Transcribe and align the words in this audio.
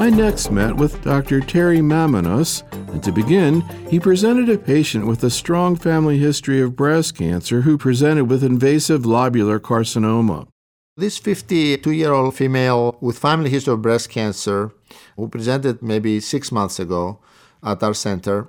I 0.00 0.08
next 0.08 0.50
met 0.50 0.74
with 0.74 1.04
Dr. 1.04 1.40
Terry 1.42 1.80
Mamounas, 1.80 2.62
and 2.90 3.02
to 3.04 3.12
begin, 3.12 3.60
he 3.90 4.00
presented 4.00 4.48
a 4.48 4.56
patient 4.56 5.06
with 5.06 5.22
a 5.24 5.28
strong 5.28 5.76
family 5.76 6.16
history 6.16 6.62
of 6.62 6.74
breast 6.74 7.18
cancer 7.18 7.60
who 7.60 7.76
presented 7.76 8.24
with 8.24 8.42
invasive 8.42 9.02
lobular 9.02 9.60
carcinoma. 9.60 10.48
This 10.96 11.18
52 11.18 11.90
year 11.90 12.12
old 12.14 12.34
female 12.34 12.96
with 13.02 13.18
family 13.18 13.50
history 13.50 13.74
of 13.74 13.82
breast 13.82 14.08
cancer, 14.08 14.72
who 15.16 15.28
presented 15.28 15.82
maybe 15.82 16.18
six 16.18 16.50
months 16.50 16.80
ago 16.80 17.18
at 17.62 17.82
our 17.82 17.92
center, 17.92 18.48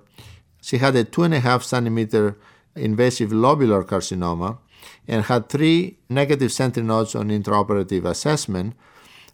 she 0.62 0.78
had 0.78 0.96
a 0.96 1.04
two 1.04 1.24
and 1.24 1.34
a 1.34 1.42
half 1.42 1.64
centimeter 1.64 2.38
invasive 2.78 3.32
lobular 3.32 3.84
carcinoma 3.84 4.58
and 5.06 5.26
had 5.26 5.50
three 5.50 5.98
negative 6.08 6.54
sentinel 6.54 7.00
nodes 7.00 7.14
on 7.14 7.28
intraoperative 7.28 8.06
assessment 8.06 8.74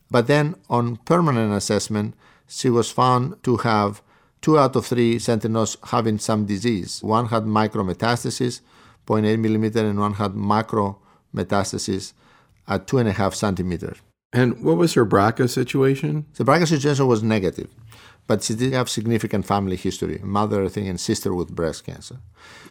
but 0.10 0.28
then 0.28 0.56
on 0.70 0.98
permanent 0.98 1.54
assessment, 1.54 2.16
she 2.48 2.70
was 2.70 2.92
found 2.92 3.42
to 3.44 3.58
have 3.58 4.02
two 4.42 4.58
out 4.58 4.76
of 4.76 4.86
three 4.86 5.20
sentinels 5.20 5.78
having 5.86 6.18
some 6.20 6.46
disease. 6.46 7.04
One 7.04 7.28
had 7.28 7.44
micrometastasis, 7.44 8.62
0.8 9.06 9.40
millimeter, 9.40 9.86
and 9.86 10.00
one 10.00 10.14
had 10.14 10.36
macro 10.36 11.00
metastasis 11.36 12.14
at 12.68 12.88
two 12.88 12.98
and 12.98 13.10
a 13.10 13.14
half 13.14 13.34
centimeters. 13.34 13.98
And 14.34 14.62
what 14.64 14.78
was 14.78 14.94
her 14.94 15.06
BRCA 15.06 15.50
situation? 15.50 16.26
The 16.36 16.44
BRCA 16.44 16.68
situation 16.68 17.08
was 17.08 17.24
negative, 17.24 17.70
but 18.28 18.44
she 18.44 18.56
did 18.56 18.74
have 18.74 18.90
significant 18.90 19.46
family 19.46 19.78
history, 19.78 20.20
mother, 20.22 20.66
I 20.66 20.68
think, 20.68 20.88
and 20.88 21.00
sister 21.00 21.34
with 21.34 21.56
breast 21.56 21.86
cancer. 21.86 22.18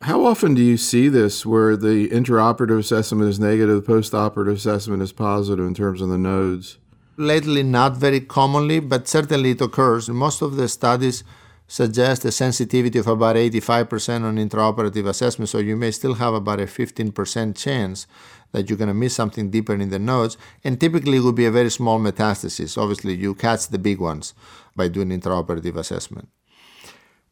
How 0.03 0.25
often 0.25 0.55
do 0.55 0.63
you 0.63 0.77
see 0.77 1.09
this 1.09 1.47
where 1.47 1.77
the 1.77 2.09
intraoperative 2.09 2.79
assessment 2.79 3.31
is 3.31 3.41
negative, 3.41 3.85
the 3.85 3.93
postoperative 3.93 4.53
assessment 4.53 5.03
is 5.03 5.13
positive 5.13 5.67
in 5.67 5.75
terms 5.75 6.03
of 6.03 6.11
the 6.11 6.19
nodes? 6.19 6.77
Lately 7.17 7.63
not 7.63 7.97
very 7.97 8.21
commonly, 8.21 8.81
but 8.81 9.09
certainly 9.09 9.51
it 9.51 9.61
occurs. 9.61 10.09
Most 10.09 10.43
of 10.43 10.57
the 10.57 10.69
studies 10.69 11.25
suggest 11.69 12.25
a 12.25 12.31
sensitivity 12.31 12.99
of 12.99 13.09
about 13.09 13.37
85% 13.37 14.23
on 14.23 14.37
intraoperative 14.37 15.09
assessment, 15.09 15.49
so 15.49 15.59
you 15.59 15.77
may 15.77 15.91
still 15.91 16.15
have 16.15 16.35
about 16.35 16.61
a 16.61 16.67
15% 16.67 17.57
chance 17.57 18.07
that 18.53 18.69
you're 18.71 18.79
going 18.79 18.89
to 18.89 18.95
miss 18.95 19.15
something 19.15 19.51
deeper 19.51 19.75
in 19.75 19.91
the 19.91 19.99
nodes, 19.99 20.37
and 20.63 20.81
typically 20.81 21.17
it 21.19 21.21
would 21.21 21.35
be 21.35 21.47
a 21.47 21.51
very 21.51 21.71
small 21.71 21.99
metastasis. 21.99 22.79
Obviously, 22.81 23.15
you 23.15 23.35
catch 23.35 23.69
the 23.69 23.79
big 23.79 23.99
ones 23.99 24.35
by 24.77 24.89
doing 24.89 25.09
intraoperative 25.09 25.77
assessment. 25.77 26.29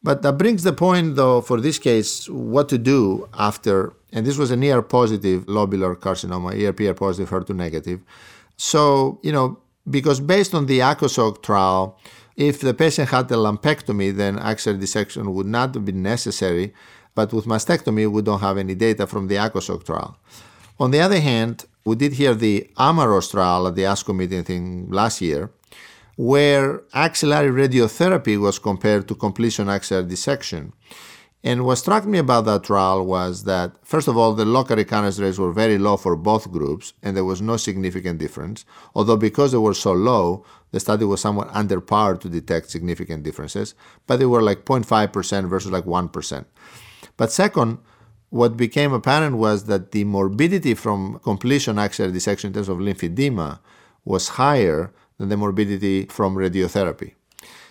But 0.03 0.21
that 0.23 0.37
brings 0.37 0.65
the 0.65 0.73
point, 0.73 1.17
though, 1.17 1.41
for 1.41 1.61
this 1.61 1.79
case, 1.79 2.29
what 2.29 2.69
to 2.69 2.77
do 2.77 3.29
after, 3.33 3.95
and 4.13 4.27
this 4.27 4.37
was 4.37 4.51
an 4.51 4.63
ER 4.63 4.83
positive 4.83 5.47
lobular 5.47 5.97
carcinoma, 5.97 6.53
ER 6.53 6.95
positive, 6.95 7.31
HER2 7.31 7.55
negative. 7.57 8.01
So, 8.57 9.19
you 9.23 9.33
know, 9.33 9.61
because 9.89 10.21
based 10.21 10.55
on 10.55 10.67
the 10.67 10.81
ACOSOG 10.81 11.43
trial, 11.43 11.99
if 12.37 12.61
the 12.61 12.75
patient 12.75 13.11
had 13.11 13.31
a 13.31 13.35
lumpectomy, 13.35 14.15
then 14.15 14.39
axillary 14.39 14.81
dissection 14.81 15.35
would 15.35 15.47
not 15.47 15.85
be 15.85 15.93
necessary. 15.93 16.75
But 17.15 17.33
with 17.33 17.45
mastectomy, 17.45 18.11
we 18.11 18.23
don't 18.23 18.41
have 18.41 18.59
any 18.59 18.75
data 18.75 19.07
from 19.07 19.29
the 19.29 19.37
ACOSOG 19.37 19.85
trial. 19.85 20.17
On 20.81 20.91
the 20.91 21.01
other 21.01 21.21
hand, 21.21 21.65
we 21.85 21.95
did 21.95 22.15
hear 22.15 22.35
the 22.35 22.69
AMAROS 22.77 23.31
trial 23.31 23.69
at 23.69 23.77
the 23.77 23.83
ASCO 23.83 24.17
meeting 24.17 24.43
thing 24.43 24.91
last 24.91 25.21
year, 25.21 25.51
where 26.17 26.83
axillary 26.93 27.51
radiotherapy 27.51 28.41
was 28.41 28.59
compared 28.59 29.07
to 29.09 29.15
completion 29.15 29.69
axillary 29.69 30.09
dissection. 30.09 30.73
And 31.47 31.67
what 31.67 31.77
struck 31.77 32.07
me 32.07 32.17
about 32.17 32.47
that 32.47 32.65
trial 32.65 33.05
was 33.05 33.45
that, 33.45 33.73
first 33.83 34.09
of 34.09 34.17
all, 34.17 34.33
the 34.33 34.47
local 34.47 34.77
recurrence 34.77 35.19
rates 35.19 35.37
were 35.39 35.53
very 35.53 35.77
low 35.77 35.99
for 35.99 36.17
both 36.17 36.51
groups, 36.51 36.95
and 37.03 37.15
there 37.15 37.25
was 37.27 37.43
no 37.43 37.59
significant 37.59 38.19
difference. 38.19 38.65
Although, 38.95 39.19
because 39.19 39.53
they 39.53 39.59
were 39.59 39.75
so 39.75 39.93
low, 39.93 40.43
the 40.71 40.81
study 40.81 41.05
was 41.05 41.21
somewhat 41.21 41.51
underpowered 41.51 42.21
to 42.21 42.31
detect 42.31 42.71
significant 42.71 43.25
differences, 43.25 43.75
but 44.07 44.17
they 44.17 44.25
were 44.25 44.41
like 44.41 44.65
0.5% 44.65 45.51
versus 45.51 45.71
like 45.71 45.85
1%. 45.85 46.45
But 47.19 47.31
second, 47.31 47.77
what 48.31 48.57
became 48.57 48.95
apparent 48.95 49.37
was 49.37 49.65
that 49.65 49.93
the 49.93 50.05
morbidity 50.05 50.73
from 50.73 51.19
completion 51.19 51.79
axillary 51.79 52.15
dissection 52.15 52.49
in 52.49 52.55
terms 52.55 52.71
of 52.71 52.79
lymphedema 52.79 53.59
was 54.07 54.29
higher 54.29 54.95
than 55.19 55.29
the 55.29 55.37
morbidity 55.37 56.07
from 56.07 56.37
radiotherapy. 56.37 57.13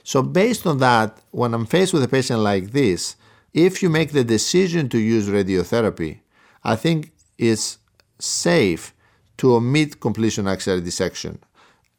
So, 0.03 0.21
based 0.21 0.67
on 0.67 0.77
that, 0.77 1.17
when 1.31 1.55
I'm 1.55 1.65
faced 1.65 1.91
with 1.91 2.03
a 2.03 2.07
patient 2.07 2.39
like 2.39 2.71
this, 2.71 3.15
if 3.53 3.83
you 3.83 3.89
make 3.89 4.11
the 4.11 4.23
decision 4.23 4.89
to 4.89 4.97
use 4.97 5.27
radiotherapy, 5.27 6.19
I 6.63 6.75
think 6.75 7.11
it's 7.37 7.77
safe 8.19 8.93
to 9.37 9.55
omit 9.55 9.99
completion 9.99 10.47
axillary 10.47 10.81
dissection. 10.81 11.39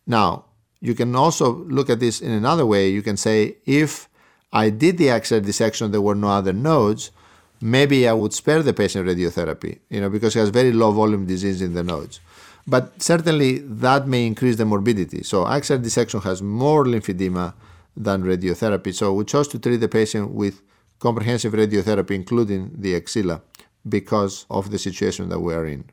Now, 0.06 0.46
you 0.80 0.94
can 0.94 1.14
also 1.14 1.54
look 1.64 1.88
at 1.90 2.00
this 2.00 2.20
in 2.20 2.30
another 2.30 2.66
way. 2.66 2.88
You 2.88 3.02
can 3.02 3.16
say, 3.16 3.56
if 3.64 4.08
I 4.52 4.70
did 4.70 4.98
the 4.98 5.10
axillary 5.10 5.44
dissection, 5.44 5.90
there 5.90 6.00
were 6.00 6.14
no 6.14 6.28
other 6.28 6.52
nodes, 6.52 7.10
maybe 7.60 8.08
I 8.08 8.12
would 8.12 8.32
spare 8.32 8.62
the 8.62 8.74
patient 8.74 9.06
radiotherapy, 9.06 9.78
you 9.88 10.00
know, 10.00 10.10
because 10.10 10.34
he 10.34 10.40
has 10.40 10.50
very 10.50 10.72
low 10.72 10.92
volume 10.92 11.26
disease 11.26 11.62
in 11.62 11.74
the 11.74 11.82
nodes. 11.82 12.20
But 12.66 13.02
certainly 13.02 13.58
that 13.58 14.08
may 14.08 14.26
increase 14.26 14.56
the 14.56 14.64
morbidity. 14.64 15.22
So 15.22 15.46
axillary 15.46 15.82
dissection 15.82 16.20
has 16.20 16.42
more 16.42 16.84
lymphedema 16.84 17.54
than 17.96 18.24
radiotherapy. 18.24 18.94
So 18.94 19.12
we 19.12 19.24
chose 19.24 19.48
to 19.48 19.58
treat 19.58 19.76
the 19.76 19.88
patient 19.88 20.30
with 20.32 20.62
comprehensive 20.98 21.52
radiotherapy, 21.52 22.12
including 22.12 22.72
the 22.76 22.94
axilla, 22.94 23.42
because 23.88 24.46
of 24.50 24.70
the 24.70 24.78
situation 24.78 25.28
that 25.28 25.40
we 25.40 25.52
are 25.52 25.66
in. 25.66 25.84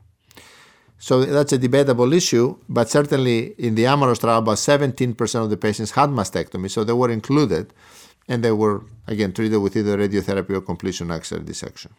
So 0.98 1.24
that's 1.24 1.52
a 1.52 1.58
debatable 1.58 2.12
issue, 2.12 2.56
but 2.68 2.88
certainly 2.88 3.54
in 3.58 3.74
the 3.74 3.84
AMAROS 3.86 4.20
trial, 4.20 4.38
about 4.38 4.58
17% 4.58 5.42
of 5.42 5.50
the 5.50 5.56
patients 5.56 5.90
had 5.90 6.10
mastectomy, 6.10 6.70
so 6.70 6.84
they 6.84 6.92
were 6.92 7.10
included, 7.10 7.74
and 8.28 8.44
they 8.44 8.52
were, 8.52 8.84
again, 9.08 9.32
treated 9.32 9.58
with 9.58 9.76
either 9.76 9.98
radiotherapy 9.98 10.50
or 10.50 10.60
completion 10.60 11.10
axillary 11.10 11.44
dissection. 11.44 11.92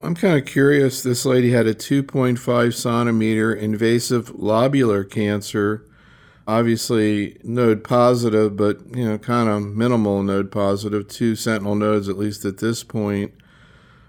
I'm 0.00 0.14
kind 0.14 0.38
of 0.38 0.46
curious. 0.46 1.02
This 1.02 1.24
lady 1.24 1.50
had 1.50 1.66
a 1.66 1.74
2.5 1.74 2.74
centimeter 2.74 3.52
invasive 3.52 4.32
lobular 4.34 5.08
cancer 5.10 5.84
obviously 6.46 7.38
node 7.42 7.84
positive, 7.84 8.56
but 8.56 8.78
you 8.94 9.08
know, 9.08 9.18
kind 9.18 9.48
of 9.48 9.62
minimal 9.62 10.22
node 10.22 10.50
positive, 10.50 11.08
two 11.08 11.36
sentinel 11.36 11.74
nodes 11.74 12.08
at 12.08 12.18
least 12.18 12.44
at 12.44 12.58
this 12.58 12.84
point. 12.84 13.32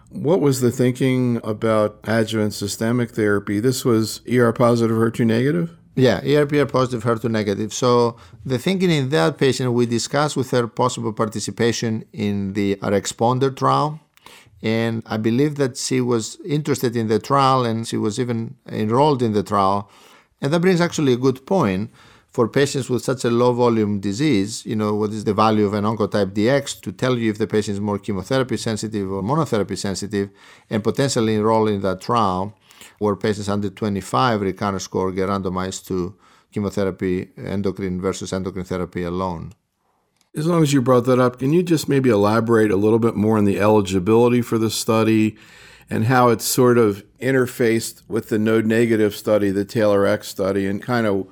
What 0.09 0.39
was 0.39 0.61
the 0.61 0.71
thinking 0.71 1.41
about 1.43 1.99
adjuvant 2.05 2.53
systemic 2.53 3.11
therapy? 3.11 3.59
This 3.59 3.83
was 3.83 4.21
ER 4.31 4.53
positive, 4.53 4.95
HER2 4.95 5.25
negative? 5.25 5.75
Yeah, 5.95 6.21
ERPR 6.21 6.71
positive, 6.71 7.03
HER2 7.03 7.31
negative. 7.31 7.73
So 7.73 8.17
the 8.45 8.57
thinking 8.57 8.91
in 8.91 9.09
that 9.09 9.37
patient, 9.37 9.73
we 9.73 9.85
discussed 9.85 10.35
with 10.35 10.51
her 10.51 10.67
possible 10.67 11.13
participation 11.13 12.05
in 12.13 12.53
the 12.53 12.75
RxPONDER 12.77 13.55
trial. 13.55 13.99
And 14.61 15.03
I 15.05 15.17
believe 15.17 15.55
that 15.55 15.77
she 15.77 16.01
was 16.01 16.37
interested 16.45 16.95
in 16.95 17.07
the 17.07 17.19
trial 17.19 17.65
and 17.65 17.87
she 17.87 17.97
was 17.97 18.19
even 18.19 18.55
enrolled 18.67 19.21
in 19.21 19.33
the 19.33 19.43
trial. 19.43 19.89
And 20.41 20.51
that 20.51 20.59
brings 20.59 20.81
actually 20.81 21.13
a 21.13 21.17
good 21.17 21.45
point 21.45 21.91
for 22.35 22.49
patients 22.49 22.89
with 22.89 23.01
such 23.01 23.23
a 23.23 23.29
low 23.29 23.53
volume 23.53 24.01
disease, 24.01 24.65
you 24.65 24.75
know, 24.75 24.93
what 24.93 25.11
is 25.11 25.23
the 25.23 25.33
value 25.33 25.65
of 25.65 25.73
an 25.73 25.85
oncotype 25.85 26.31
DX 26.33 26.81
to 26.81 26.91
tell 26.91 27.17
you 27.17 27.31
if 27.31 27.37
the 27.37 27.47
patient 27.47 27.75
is 27.75 27.79
more 27.79 27.97
chemotherapy 27.97 28.57
sensitive 28.57 29.09
or 29.09 29.23
monotherapy 29.23 29.77
sensitive 29.77 30.29
and 30.69 30.83
potentially 30.83 31.35
enroll 31.35 31.65
in 31.69 31.79
that 31.79 32.01
trial 32.01 32.53
where 32.99 33.15
patients 33.15 33.47
under 33.47 33.69
25 33.69 34.41
recurrence 34.41 34.83
score 34.83 35.13
get 35.13 35.29
randomized 35.29 35.87
to 35.87 36.13
chemotherapy, 36.51 37.29
endocrine 37.37 38.01
versus 38.01 38.33
endocrine 38.33 38.65
therapy 38.65 39.03
alone. 39.03 39.53
As 40.35 40.45
long 40.45 40.61
as 40.61 40.73
you 40.73 40.81
brought 40.81 41.05
that 41.05 41.19
up, 41.19 41.39
can 41.39 41.53
you 41.53 41.63
just 41.63 41.87
maybe 41.87 42.09
elaborate 42.09 42.69
a 42.69 42.75
little 42.75 42.99
bit 42.99 43.15
more 43.15 43.37
on 43.37 43.45
the 43.45 43.61
eligibility 43.61 44.41
for 44.41 44.57
the 44.57 44.69
study 44.69 45.37
and 45.89 46.03
how 46.03 46.27
it's 46.27 46.43
sort 46.43 46.77
of 46.77 47.05
interfaced 47.21 48.01
with 48.09 48.27
the 48.27 48.37
node 48.37 48.65
negative 48.65 49.15
study, 49.15 49.51
the 49.51 49.63
TAILORx 49.63 50.25
study, 50.25 50.65
and 50.65 50.81
kind 50.81 51.07
of 51.07 51.27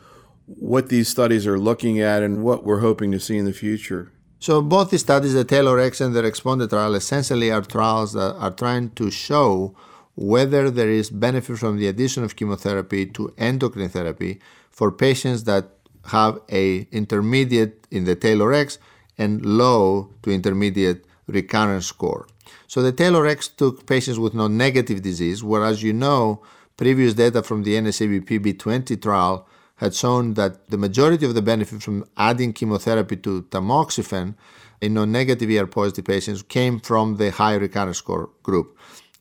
what 0.46 0.90
these 0.90 1.08
studies 1.08 1.48
are 1.48 1.60
looking 1.60 2.00
at 2.00 2.24
and 2.24 2.44
what 2.44 2.64
we're 2.64 2.80
hoping 2.80 3.12
to 3.12 3.20
see 3.20 3.38
in 3.38 3.46
the 3.46 3.54
future. 3.54 4.12
So 4.40 4.62
both 4.62 4.90
the 4.92 4.98
studies, 4.98 5.34
the 5.34 5.46
TAILORx 5.46 6.02
and 6.02 6.14
the 6.14 6.22
RxPONDER 6.22 6.70
trial, 6.70 6.96
essentially 6.96 7.50
are 7.50 7.62
trials 7.62 8.14
that 8.14 8.36
are 8.36 8.52
trying 8.52 8.90
to 8.92 9.10
show 9.10 9.76
whether 10.16 10.70
there 10.70 10.90
is 10.90 11.10
benefit 11.10 11.58
from 11.58 11.78
the 11.78 11.88
addition 11.88 12.24
of 12.24 12.36
chemotherapy 12.36 13.06
to 13.06 13.34
endocrine 13.38 13.90
therapy 13.90 14.40
for 14.70 14.92
patients 14.92 15.46
that 15.46 15.70
have 16.08 16.40
a 16.52 16.88
intermediate 16.92 17.88
in 17.90 18.04
the 18.04 18.16
TAILORx 18.16 18.78
and 19.18 19.46
low 19.46 20.10
to 20.24 20.32
intermediate 20.32 21.06
recurrence 21.28 21.88
score. 21.88 22.28
So 22.68 22.82
the 22.82 22.92
TAILORx 22.92 23.56
took 23.56 23.86
patients 23.86 24.20
with 24.20 24.34
node 24.34 24.52
negative 24.52 25.02
disease, 25.02 25.44
whereas 25.44 25.84
you 25.84 25.94
know 25.94 26.42
previous 26.76 27.14
data 27.14 27.44
from 27.44 27.64
the 27.64 27.76
NSABP 27.76 28.40
B20 28.40 29.02
trial 29.02 29.48
had 29.76 29.94
shown 29.94 30.36
that 30.36 30.70
the 30.70 30.78
majority 30.78 31.26
of 31.26 31.34
the 31.34 31.42
benefit 31.42 31.82
from 31.82 32.06
adding 32.18 32.54
chemotherapy 32.54 33.18
to 33.18 33.44
tamoxifen 33.44 34.36
in 34.82 34.94
node-negative 34.94 35.50
ER 35.50 35.68
positive 35.68 36.06
patients 36.06 36.42
came 36.42 36.80
from 36.80 37.18
the 37.18 37.32
high 37.32 37.56
recurrence 37.56 37.98
score 37.98 38.30
group. 38.44 38.78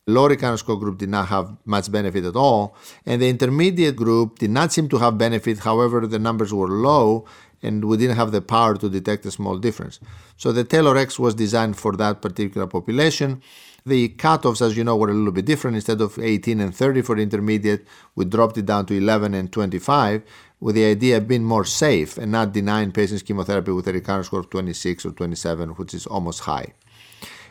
low 0.07 0.27
recurrence 0.27 0.59
score 0.59 0.77
group 0.77 0.97
did 0.97 1.09
not 1.09 1.27
have 1.27 1.55
much 1.65 1.91
benefit 1.91 2.25
at 2.25 2.35
all, 2.35 2.75
and 3.05 3.21
the 3.21 3.29
intermediate 3.29 3.95
group 3.95 4.39
did 4.39 4.49
not 4.49 4.73
seem 4.73 4.89
to 4.89 4.97
have 4.97 5.17
benefit. 5.17 5.59
However, 5.59 6.05
the 6.05 6.19
numbers 6.19 6.53
were 6.53 6.67
low, 6.67 7.25
and 7.61 7.85
we 7.85 7.95
didn't 7.97 8.17
have 8.17 8.31
the 8.31 8.41
power 8.41 8.75
to 8.75 8.89
detect 8.89 9.25
a 9.25 9.31
small 9.31 9.57
difference. 9.57 9.99
So 10.35 10.51
the 10.51 10.65
TAILORx 10.65 11.17
was 11.19 11.33
designed 11.35 11.77
for 11.77 11.93
that 11.93 12.21
particular 12.21 12.67
population. 12.67 13.41
The 13.85 14.09
cutoffs, 14.09 14.61
as 14.61 14.77
you 14.77 14.83
know, 14.83 14.95
were 14.95 15.09
a 15.09 15.13
little 15.13 15.31
bit 15.31 15.45
different. 15.45 15.75
Instead 15.75 16.01
of 16.01 16.17
18 16.17 16.59
and 16.59 16.75
30 16.75 17.01
for 17.01 17.17
intermediate, 17.17 17.85
we 18.15 18.25
dropped 18.25 18.57
it 18.57 18.65
down 18.65 18.85
to 18.85 18.95
11 18.95 19.33
and 19.33 19.51
25, 19.51 20.23
with 20.59 20.75
the 20.75 20.85
idea 20.85 21.17
of 21.17 21.27
being 21.27 21.43
more 21.43 21.65
safe 21.65 22.17
and 22.17 22.31
not 22.31 22.53
denying 22.53 22.91
patients 22.91 23.23
chemotherapy 23.23 23.71
with 23.71 23.87
a 23.87 23.93
recurrence 23.93 24.27
score 24.27 24.39
of 24.39 24.49
26 24.49 25.05
or 25.05 25.11
27, 25.11 25.69
which 25.71 25.93
is 25.93 26.05
almost 26.07 26.41
high. 26.41 26.73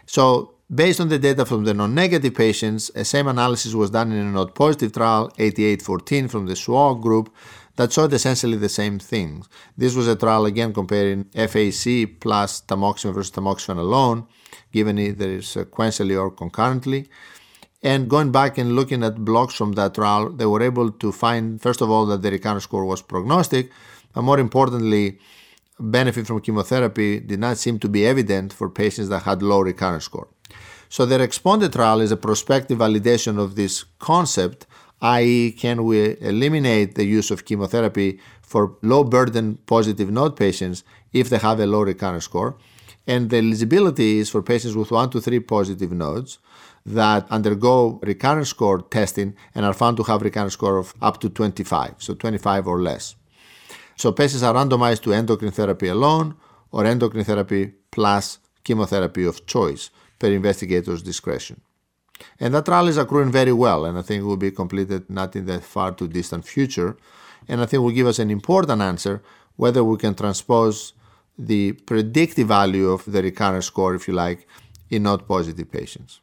So 0.06 0.55
Based 0.75 1.00
on 1.00 1.11
the 1.11 1.19
data 1.19 1.44
from 1.44 1.64
the 1.64 1.75
node-negative 1.75 2.34
patients, 2.34 2.90
a 2.94 3.05
same 3.05 3.29
analysis 3.29 3.75
was 3.75 3.90
done 3.90 4.11
in 4.11 4.26
a 4.26 4.32
node 4.32 4.55
positive 4.55 4.93
trial, 4.93 5.31
8814 5.38 6.29
from 6.29 6.46
the 6.46 6.55
SWOG 6.55 7.02
group, 7.02 7.34
that 7.76 7.93
showed 7.93 8.14
essentially 8.14 8.56
the 8.56 8.70
same 8.70 8.99
things. 8.99 9.50
This 9.76 9.94
was 9.94 10.08
a 10.08 10.17
trial 10.17 10.46
again 10.46 10.73
comparing 10.73 11.25
FAC 11.34 12.19
plus 12.20 12.62
tamoxifen 12.62 13.12
versus 13.12 13.32
tamoxifen 13.32 13.76
alone, 13.76 14.26
given 14.72 14.99
either 14.99 15.38
sequentially 15.38 16.20
or 16.20 16.31
concurrently. 16.31 17.08
And 17.82 18.08
going 18.08 18.31
back 18.31 18.58
and 18.58 18.76
looking 18.76 19.02
at 19.02 19.25
blocks 19.25 19.54
from 19.54 19.72
that 19.72 19.94
trial, 19.94 20.31
they 20.31 20.46
were 20.46 20.62
able 20.62 20.90
to 20.90 21.10
find, 21.10 21.60
first 21.60 21.81
of 21.81 21.90
all, 21.90 22.06
that 22.06 22.22
the 22.22 22.31
recurrence 22.31 22.64
score 22.64 22.84
was 22.84 23.02
prognostic, 23.02 23.70
but 24.12 24.22
more 24.22 24.38
importantly, 24.38 25.19
benefit 25.81 26.26
from 26.26 26.40
chemotherapy 26.40 27.19
did 27.19 27.40
not 27.40 27.58
seem 27.58 27.78
to 27.81 27.88
be 27.88 28.06
evident 28.06 28.52
for 28.52 28.70
patients 28.70 29.08
that 29.08 29.25
had 29.25 29.43
low 29.43 29.60
recurrence 29.60 30.04
score. 30.04 30.28
So 30.88 31.06
the 31.06 31.19
RxPONDER 31.19 31.72
trial 31.72 32.00
is 32.00 32.12
a 32.12 32.16
prospective 32.16 32.78
validation 32.78 33.38
of 33.38 33.56
this 33.56 33.84
concept, 33.98 34.66
i.e., 35.00 35.50
can 35.52 35.84
we 35.84 36.16
eliminate 36.20 36.94
the 36.94 37.05
use 37.05 37.31
of 37.31 37.44
chemotherapy 37.44 38.20
for 38.43 38.76
low 38.82 39.02
burden 39.02 39.58
positive 39.66 40.10
node 40.10 40.37
patients 40.37 40.84
if 41.12 41.31
they 41.31 41.38
have 41.38 41.58
a 41.58 41.66
low 41.66 41.82
recurrence 41.82 42.25
score? 42.25 42.56
And 43.06 43.31
the 43.31 43.38
eligibility 43.38 44.19
is 44.19 44.31
for 44.31 44.43
patients 44.43 44.76
with 44.76 44.90
1 44.90 45.10
to 45.10 45.20
3 45.20 45.40
positive 45.40 45.93
nodes 45.93 46.38
that 46.87 47.26
undergo 47.31 48.00
recurrence 48.02 48.50
score 48.50 48.82
testing 48.82 49.34
and 49.54 49.64
are 49.64 49.72
found 49.72 49.96
to 49.96 50.02
have 50.04 50.22
recurrence 50.22 50.54
score 50.54 50.78
of 50.78 50.94
up 51.02 51.20
to 51.20 51.28
25, 51.28 51.96
so 51.99 52.14
25 52.14 52.66
or 52.66 52.81
less. 52.81 53.16
So 53.96 54.12
patients 54.12 54.43
are 54.43 54.54
randomized 54.54 55.02
to 55.02 55.12
endocrine 55.12 55.52
therapy 55.52 55.88
alone 55.88 56.37
or 56.70 56.84
endocrine 56.87 57.25
therapy 57.25 57.72
plus 57.90 58.38
chemotherapy 58.64 59.25
of 59.25 59.46
choice 59.46 59.90
per 60.19 60.28
investigator's 60.28 61.02
discretion. 61.02 61.60
And 62.38 62.55
that 62.55 62.66
trial 62.66 62.88
is 62.88 62.96
accruing 62.96 63.32
very 63.32 63.52
well, 63.52 63.84
and 63.84 63.98
I 63.98 64.02
think 64.02 64.25
will 64.25 64.37
be 64.37 64.50
completed 64.50 65.10
not 65.10 65.34
in 65.34 65.46
the 65.46 65.60
far 65.60 65.93
too 65.93 66.08
distant 66.08 66.46
future. 66.46 66.96
And 67.48 67.60
I 67.60 67.66
think 67.66 67.82
will 67.82 67.90
give 67.90 68.06
us 68.06 68.20
an 68.20 68.31
important 68.31 68.81
answer 68.81 69.22
whether 69.56 69.82
we 69.82 69.98
can 69.98 70.14
transpose 70.14 70.93
the 71.38 71.73
predictive 71.73 72.49
value 72.49 72.90
of 72.90 73.05
the 73.11 73.23
recurrence 73.23 73.67
score, 73.67 73.94
if 73.94 74.06
you 74.08 74.14
like, 74.14 74.46
in 74.90 75.05
node 75.05 75.26
positive 75.26 75.70
patients. 75.70 76.20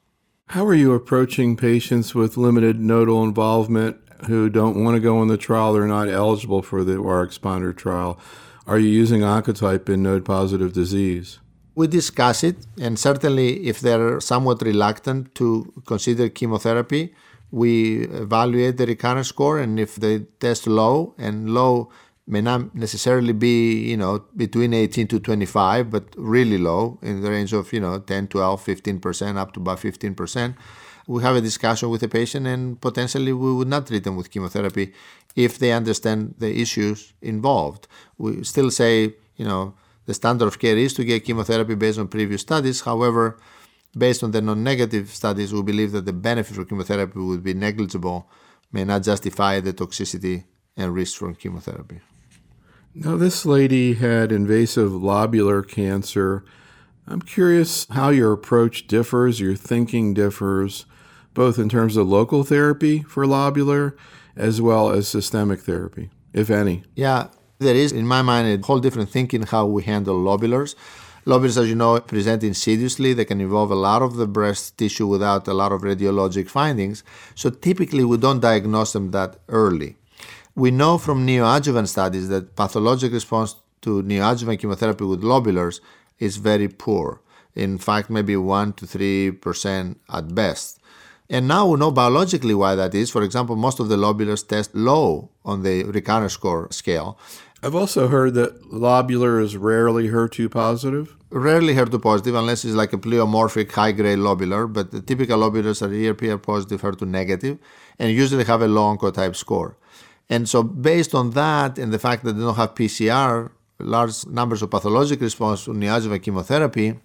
How 0.47 0.65
are 0.65 0.73
you 0.73 0.93
approaching 0.93 1.55
patients 1.55 2.15
with 2.15 2.37
limited 2.37 2.79
nodal 2.79 3.23
involvement 3.23 3.97
who 4.25 4.49
don't 4.49 4.83
want 4.83 4.95
to 4.95 4.99
go 4.99 5.21
in 5.21 5.27
the 5.27 5.37
trial? 5.37 5.73
They're 5.73 5.87
not 5.87 6.09
eligible 6.09 6.61
for 6.61 6.83
the 6.83 6.93
ORX 6.97 7.39
trial. 7.77 8.19
Are 8.65 8.79
you 8.79 8.89
using 8.89 9.21
Oncotype 9.21 9.89
in 9.89 10.03
node 10.03 10.25
positive 10.25 10.73
disease? 10.73 11.39
we 11.79 11.87
discuss 11.87 12.43
it, 12.43 12.57
and 12.77 12.99
certainly 12.99 13.49
if 13.71 13.79
they're 13.79 14.19
somewhat 14.19 14.61
reluctant 14.61 15.33
to 15.33 15.71
consider 15.85 16.27
chemotherapy, 16.27 17.13
we 17.51 18.01
evaluate 18.25 18.75
the 18.75 18.85
recurrence 18.85 19.29
score, 19.29 19.59
and 19.59 19.79
if 19.79 19.95
they 19.95 20.19
test 20.41 20.67
low, 20.67 21.15
and 21.17 21.49
low 21.49 21.89
may 22.29 22.41
not 22.41 22.75
necessarily 22.75 23.33
be, 23.33 23.89
you 23.89 23.97
know, 23.97 24.23
between 24.37 24.71
18 24.71 25.07
to 25.07 25.19
25, 25.19 25.89
but 25.89 26.03
really 26.15 26.59
low 26.59 26.99
in 27.01 27.21
the 27.21 27.29
range 27.29 27.53
of, 27.53 27.73
you 27.73 27.79
know, 27.79 27.97
10, 27.97 28.27
12, 28.27 28.63
15%, 28.63 29.37
up 29.37 29.51
to 29.53 29.59
about 29.59 29.79
15%, 29.79 30.55
we 31.07 31.23
have 31.23 31.35
a 31.35 31.41
discussion 31.41 31.89
with 31.89 32.01
the 32.01 32.07
patient 32.07 32.45
and 32.45 32.79
potentially 32.79 33.33
we 33.33 33.51
would 33.51 33.67
not 33.67 33.87
treat 33.87 34.03
them 34.03 34.15
with 34.15 34.29
chemotherapy 34.29 34.93
if 35.35 35.57
they 35.57 35.71
understand 35.71 36.35
the 36.37 36.61
issues 36.61 37.13
involved. 37.19 37.87
We 38.19 38.43
still 38.43 38.69
say, 38.69 39.15
you 39.35 39.45
know, 39.45 39.73
the 40.05 40.13
standard 40.13 40.45
of 40.45 40.59
care 40.59 40.77
is 40.77 40.93
to 40.93 41.03
get 41.03 41.25
chemotherapy 41.25 41.73
based 41.73 41.97
on 41.97 42.09
previous 42.09 42.41
studies. 42.41 42.81
However, 42.81 43.39
based 43.97 44.21
on 44.23 44.29
the 44.29 44.41
node 44.41 44.59
negative 44.59 45.09
studies, 45.09 45.51
we 45.51 45.63
believe 45.63 45.93
that 45.93 46.05
the 46.05 46.13
benefit 46.13 46.55
for 46.55 46.65
chemotherapy 46.65 47.19
would 47.19 47.43
be 47.43 47.55
negligible, 47.55 48.29
may 48.71 48.83
not 48.83 49.01
justify 49.01 49.59
the 49.59 49.73
toxicity 49.73 50.43
and 50.77 50.93
risk 50.93 51.17
from 51.17 51.33
chemotherapy. 51.33 51.99
Now, 53.01 53.15
this 53.15 53.45
lady 53.45 53.93
had 53.93 54.29
invasive 54.29 54.91
lobular 54.91 55.65
cancer. 55.65 56.43
I'm 57.07 57.21
curious 57.21 57.87
how 57.91 58.09
your 58.09 58.33
approach 58.33 58.87
differs, 58.87 59.39
your 59.39 59.55
thinking 59.55 60.13
differs, 60.13 60.85
both 61.33 61.57
in 61.57 61.69
terms 61.69 61.95
of 61.95 62.09
local 62.09 62.43
therapy 62.43 63.03
for 63.03 63.23
lobular 63.23 63.95
as 64.35 64.61
well 64.61 64.89
as 64.89 65.07
systemic 65.07 65.61
therapy, 65.61 66.09
if 66.33 66.49
any. 66.49 66.83
Yeah, 66.93 67.29
there 67.59 67.73
is, 67.73 67.93
in 67.93 68.05
my 68.05 68.21
mind, 68.21 68.49
a 68.49 68.67
whole 68.67 68.79
different 68.79 69.09
thinking 69.09 69.43
how 69.43 69.65
we 69.65 69.83
handle 69.83 70.21
lobulars. 70.21 70.75
Lobulars, 71.25 71.55
as 71.55 71.69
you 71.69 71.75
know, 71.75 71.97
present 72.01 72.43
insidiously. 72.43 73.13
They 73.13 73.23
can 73.23 73.39
involve 73.39 73.71
a 73.71 73.75
lot 73.75 74.01
of 74.01 74.17
the 74.17 74.27
breast 74.27 74.77
tissue 74.77 75.07
without 75.07 75.47
a 75.47 75.53
lot 75.53 75.71
of 75.71 75.83
radiologic 75.83 76.49
findings. 76.49 77.05
So 77.33 77.49
typically, 77.49 78.03
we 78.03 78.17
don't 78.17 78.41
diagnose 78.41 78.91
them 78.91 79.11
that 79.11 79.39
early. 79.47 79.95
We 80.55 80.71
know 80.71 80.97
from 80.97 81.25
neoadjuvant 81.25 81.87
studies 81.87 82.29
that 82.29 82.55
pathologic 82.55 83.11
response 83.13 83.55
to 83.81 84.03
neoadjuvant 84.03 84.59
chemotherapy 84.59 85.05
with 85.05 85.21
lobulars 85.21 85.79
is 86.19 86.37
very 86.37 86.67
poor. 86.67 87.21
In 87.55 87.77
fact, 87.77 88.09
maybe 88.09 88.35
1 88.35 88.73
to 88.73 88.85
3% 88.85 89.95
at 90.09 90.35
best. 90.35 90.79
And 91.29 91.47
now 91.47 91.67
we 91.67 91.77
know 91.77 91.91
biologically 91.91 92.55
why 92.55 92.75
that 92.75 92.95
is. 92.95 93.11
For 93.11 93.21
example, 93.21 93.55
most 93.55 93.79
of 93.79 93.87
the 93.87 93.97
lobulars 93.97 94.47
test 94.47 94.73
low 94.73 95.29
on 95.45 95.61
the 95.63 95.83
recurrence 95.83 96.33
score 96.33 96.67
scale. 96.71 97.17
I've 97.61 97.75
also 97.75 98.07
heard 98.07 98.33
that 98.35 98.63
lobular 98.71 99.43
is 99.43 99.57
rarely 99.57 100.07
HER2 100.07 100.49
positive. 100.49 101.15
Rarely 101.29 101.75
HER2 101.75 102.01
positive 102.01 102.33
unless 102.33 102.63
it's 102.63 102.73
like 102.73 102.93
a 102.93 102.97
pleomorphic 102.97 103.71
high 103.71 103.91
grade 103.91 104.19
lobular, 104.19 104.71
but 104.71 104.91
the 104.91 105.01
typical 105.01 105.39
lobulars 105.39 105.81
are 105.81 105.89
ERPR 105.89 106.41
positive, 106.41 106.81
HER2 106.81 107.07
negative, 107.07 107.59
and 107.99 108.11
usually 108.11 108.45
have 108.45 108.61
a 108.61 108.67
low 108.67 108.95
oncotype 108.95 109.35
score. 109.35 109.77
And 110.29 110.47
so, 110.47 110.61
based 110.63 111.15
on 111.15 111.31
that 111.31 111.79
and 111.79 111.91
the 111.91 111.99
fact 111.99 112.23
that 112.23 112.33
they 112.33 112.41
don't 112.41 112.55
have 112.55 112.75
PCR, 112.75 113.49
large 113.79 114.25
numbers 114.27 114.61
of 114.61 114.69
pathologic 114.69 115.21
response 115.21 115.65
to 115.65 115.71
neoadjuvant 115.71 116.21
chemotherapy, 116.21 116.99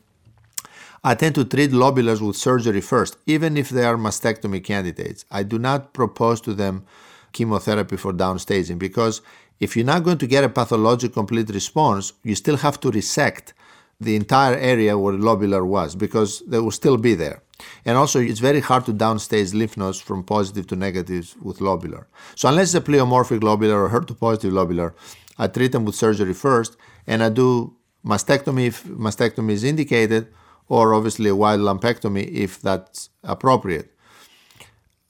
I 1.03 1.15
tend 1.15 1.35
to 1.37 1.45
treat 1.45 1.71
lobulars 1.71 2.27
with 2.27 2.37
surgery 2.37 2.81
first, 2.81 3.17
even 3.27 3.57
if 3.57 3.69
they 3.69 3.85
are 3.85 3.97
mastectomy 3.97 4.65
candidates. 4.65 5.25
I 5.31 5.43
do 5.43 5.59
not 5.59 5.93
propose 5.93 6.41
to 6.43 6.55
them 6.55 6.87
chemotherapy 7.33 7.97
for 7.97 8.13
downstaging 8.13 8.79
because 8.79 9.21
if 9.61 9.77
you're 9.77 9.85
not 9.85 10.05
going 10.05 10.19
to 10.19 10.27
get 10.27 10.45
a 10.45 10.49
pathologic 10.49 11.13
complete 11.13 11.51
response, 11.51 12.13
you 12.23 12.35
still 12.35 12.57
have 12.57 12.81
to 12.81 12.91
resect 12.91 13.55
the 14.01 14.17
entire 14.17 14.57
area 14.57 14.99
where 14.99 15.17
the 15.17 15.23
lobular 15.23 15.67
was 15.67 15.95
because 15.95 16.43
they 16.47 16.59
will 16.59 16.71
still 16.71 16.97
be 16.97 17.15
there. 17.15 17.44
And 17.85 17.97
also, 17.97 18.21
it's 18.21 18.41
very 18.41 18.61
hard 18.61 18.87
to 18.87 18.93
downstage 18.93 19.55
lymph 19.55 19.77
nodes 19.77 20.01
from 20.01 20.23
positive 20.23 20.67
to 20.69 20.77
negative 20.77 21.35
with 21.43 21.59
lobular. 21.59 22.07
So, 22.35 22.49
unless 22.49 22.75
it's 22.75 22.87
a 22.87 22.91
pleomorphic 22.91 23.41
lobular 23.41 23.85
or 23.85 23.91
HER2 23.91 24.19
positive 24.19 24.53
lobular, 24.53 24.95
I 25.39 25.49
treat 25.49 25.73
them 25.73 25.85
with 25.85 25.95
surgery 25.95 26.35
first, 26.35 26.77
and 27.07 27.23
I 27.23 27.29
do 27.29 27.75
mastectomy 28.05 28.67
if 28.67 28.85
mastectomy 28.85 29.53
is 29.53 29.65
indicated, 29.65 30.29
or 30.69 30.95
obviously 30.95 31.29
a 31.29 31.37
wide 31.37 31.61
lumpectomy 31.61 32.31
if 32.31 32.61
that's 32.61 33.11
appropriate. 33.23 33.93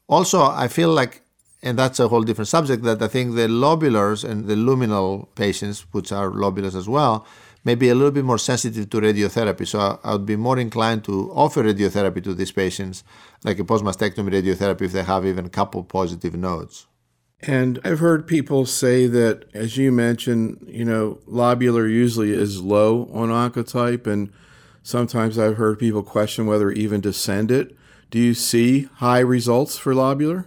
Also, 0.09 0.43
I 0.43 0.69
feel 0.69 0.91
like, 0.91 1.23
and 1.63 1.79
that's 1.79 1.99
a 1.99 2.09
whole 2.09 2.23
different 2.23 2.49
subject, 2.49 2.83
that 2.85 3.01
I 3.01 3.09
think 3.09 3.35
the 3.35 3.49
lobulars 3.49 4.29
and 4.29 4.47
the 4.47 4.55
luminal 4.55 5.29
patients, 5.35 5.87
which 5.93 6.13
are 6.13 6.31
lobulars 6.31 6.75
as 6.75 6.89
well, 6.89 7.27
may 7.65 7.75
be 7.75 7.89
a 7.89 7.95
little 7.95 8.11
bit 8.11 8.25
more 8.25 8.39
sensitive 8.39 8.91
to 8.91 9.01
radiotherapy. 9.01 9.67
So 9.67 9.99
I 10.03 10.13
would 10.13 10.27
be 10.27 10.37
more 10.37 10.59
inclined 10.59 11.05
to 11.05 11.31
offer 11.33 11.65
radiotherapy 11.65 12.23
to 12.25 12.35
these 12.35 12.53
patients, 12.53 13.05
like 13.43 13.59
a 13.59 13.65
post-mastectomy 13.65 14.31
radiotherapy 14.31 14.83
if 14.83 14.93
they 14.93 15.03
have 15.03 15.27
even 15.27 15.47
a 15.47 15.51
couple 15.51 15.83
positive 15.85 16.35
nodes. 16.35 16.87
And 17.41 17.79
I've 17.85 17.99
heard 17.99 18.27
people 18.27 18.65
say 18.65 19.07
that, 19.07 19.45
as 19.53 19.77
you 19.77 19.93
mentioned, 19.93 20.65
you 20.69 20.85
know, 20.85 21.19
lobular 21.29 21.91
usually 21.91 22.33
is 22.33 22.63
low 22.63 23.11
on 23.13 23.29
oncotype, 23.29 24.07
and 24.07 24.31
Sometimes 24.87 25.39
I've 25.39 25.57
heard 25.57 25.79
people 25.79 26.03
question 26.03 26.45
whether 26.45 26.71
even 26.71 27.01
to 27.03 27.13
send 27.15 27.51
it. 27.51 27.75
Do 28.11 28.19
you 28.19 28.35
see 28.35 28.83
high 28.97 29.21
results 29.21 29.79
for 29.79 29.95
lobular? 29.95 30.45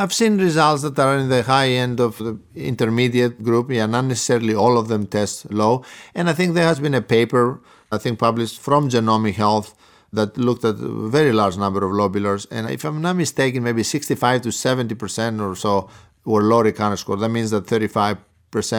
I've 0.00 0.12
seen 0.12 0.38
results 0.38 0.82
that 0.82 0.96
are 0.96 1.16
in 1.18 1.28
the 1.28 1.42
high 1.42 1.70
end 1.70 1.98
of 1.98 2.18
the 2.18 2.38
intermediate 2.54 3.42
group. 3.42 3.68
Yeah, 3.68 3.86
not 3.86 4.04
necessarily 4.04 4.54
all 4.54 4.78
of 4.78 4.86
them 4.86 5.08
test 5.08 5.50
low. 5.50 5.82
And 6.14 6.30
I 6.30 6.34
think 6.34 6.54
there 6.54 6.68
has 6.68 6.78
been 6.78 6.94
a 6.94 7.02
paper, 7.02 7.60
I 7.90 7.98
think 7.98 8.20
published 8.20 8.60
from 8.60 8.88
Genomic 8.88 9.34
Health, 9.34 9.74
that 10.12 10.38
looked 10.38 10.64
at 10.64 10.76
a 10.76 11.08
very 11.08 11.32
large 11.32 11.56
number 11.56 11.84
of 11.84 11.90
lobulars. 11.90 12.46
And 12.48 12.70
if 12.70 12.84
I'm 12.84 13.02
not 13.02 13.16
mistaken, 13.16 13.64
maybe 13.64 13.82
65 13.82 14.42
to 14.42 14.50
70% 14.50 15.40
or 15.44 15.56
so 15.56 15.90
were 16.24 16.42
low 16.42 16.62
recurrence 16.62 17.00
score. 17.00 17.16
That 17.16 17.30
means 17.30 17.50
that 17.50 17.66
35% 17.66 18.18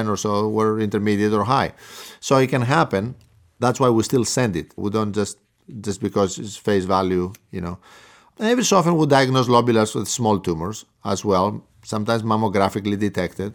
or 0.07 0.15
so 0.15 0.47
were 0.47 0.79
intermediate 0.79 1.33
or 1.33 1.43
high. 1.43 1.73
So 2.21 2.37
it 2.37 2.47
can 2.47 2.61
happen. 2.61 3.15
That's 3.59 3.77
why 3.77 3.89
we 3.89 4.03
still 4.03 4.23
send 4.23 4.55
it. 4.55 4.71
We 4.77 4.89
don't 4.89 5.13
just 5.13 5.37
just 5.81 6.01
because 6.01 6.39
it's 6.39 6.57
face 6.57 6.85
value, 6.85 7.31
you 7.51 7.61
know. 7.61 7.77
And 8.39 8.47
every 8.47 8.63
so 8.63 8.77
often 8.77 8.95
we 8.95 9.05
diagnose 9.05 9.47
lobulars 9.47 9.93
with 9.93 10.07
small 10.07 10.39
tumors 10.39 10.85
as 11.03 11.25
well, 11.25 11.63
sometimes 11.83 12.23
mammographically 12.23 12.97
detected. 12.97 13.53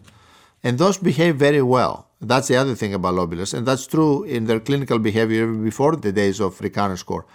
And 0.63 0.77
those 0.77 0.97
behave 0.97 1.35
very 1.35 1.61
well. 1.61 2.07
That's 2.21 2.47
the 2.47 2.55
other 2.55 2.75
thing 2.75 2.93
about 2.93 3.15
lobulars. 3.15 3.53
And 3.53 3.67
that's 3.67 3.87
true 3.87 4.23
in 4.23 4.45
their 4.45 4.59
clinical 4.59 4.99
behavior 4.99 5.47
before 5.51 5.95
the 5.95 6.11
days 6.11 6.39
of 6.39 6.61
recurrence 6.61 7.01
score 7.01 7.25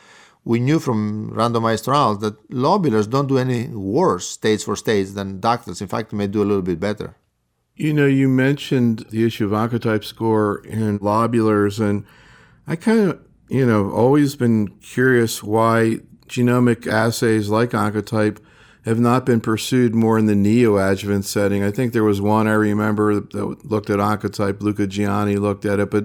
we 0.44 0.58
knew 0.58 0.78
from 0.78 1.30
randomized 1.30 1.84
trials 1.84 2.20
that 2.20 2.48
lobulars 2.50 3.08
don't 3.08 3.26
do 3.26 3.38
any 3.38 3.68
worse 3.68 4.28
stage 4.28 4.64
for 4.64 4.76
stage 4.76 5.10
than 5.10 5.40
ductals. 5.40 5.80
In 5.80 5.88
fact, 5.88 6.10
they 6.10 6.16
may 6.16 6.26
do 6.26 6.42
a 6.42 6.44
little 6.44 6.62
bit 6.62 6.80
better. 6.80 7.16
You 7.76 7.92
know, 7.92 8.06
you 8.06 8.28
mentioned 8.28 9.06
the 9.10 9.24
issue 9.24 9.46
of 9.46 9.52
oncotype 9.52 10.04
score 10.04 10.62
in 10.64 10.98
lobulars, 10.98 11.80
and 11.80 12.04
I 12.66 12.76
kind 12.76 13.10
of, 13.10 13.20
you 13.48 13.66
know, 13.66 13.90
always 13.90 14.36
been 14.36 14.68
curious 14.80 15.42
why 15.42 16.00
genomic 16.30 16.86
assays 16.86 17.50
like 17.50 17.70
oncotype 17.70 18.38
have 18.84 18.98
not 18.98 19.26
been 19.26 19.40
pursued 19.40 19.94
more 19.94 20.18
in 20.18 20.26
the 20.26 20.34
neoadjuvant 20.34 21.24
setting. 21.24 21.62
I 21.62 21.70
think 21.70 21.92
there 21.92 22.04
was 22.04 22.20
one 22.20 22.48
I 22.48 22.52
remember 22.52 23.20
that 23.20 23.64
looked 23.64 23.90
at 23.90 23.98
oncotype, 23.98 24.62
Luca 24.62 24.86
Gianni 24.86 25.36
looked 25.36 25.66
at 25.66 25.80
it, 25.80 25.90
but 25.90 26.04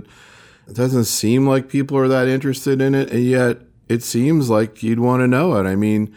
it 0.67 0.75
doesn't 0.75 1.05
seem 1.05 1.47
like 1.47 1.69
people 1.69 1.97
are 1.97 2.09
that 2.09 2.27
interested 2.27 2.81
in 2.81 2.93
it. 2.93 3.11
And 3.11 3.23
yet, 3.23 3.59
it 3.87 4.03
seems 4.03 4.49
like 4.49 4.83
you'd 4.83 4.99
want 4.99 5.21
to 5.21 5.27
know 5.27 5.55
it. 5.55 5.65
I 5.65 5.75
mean, 5.75 6.13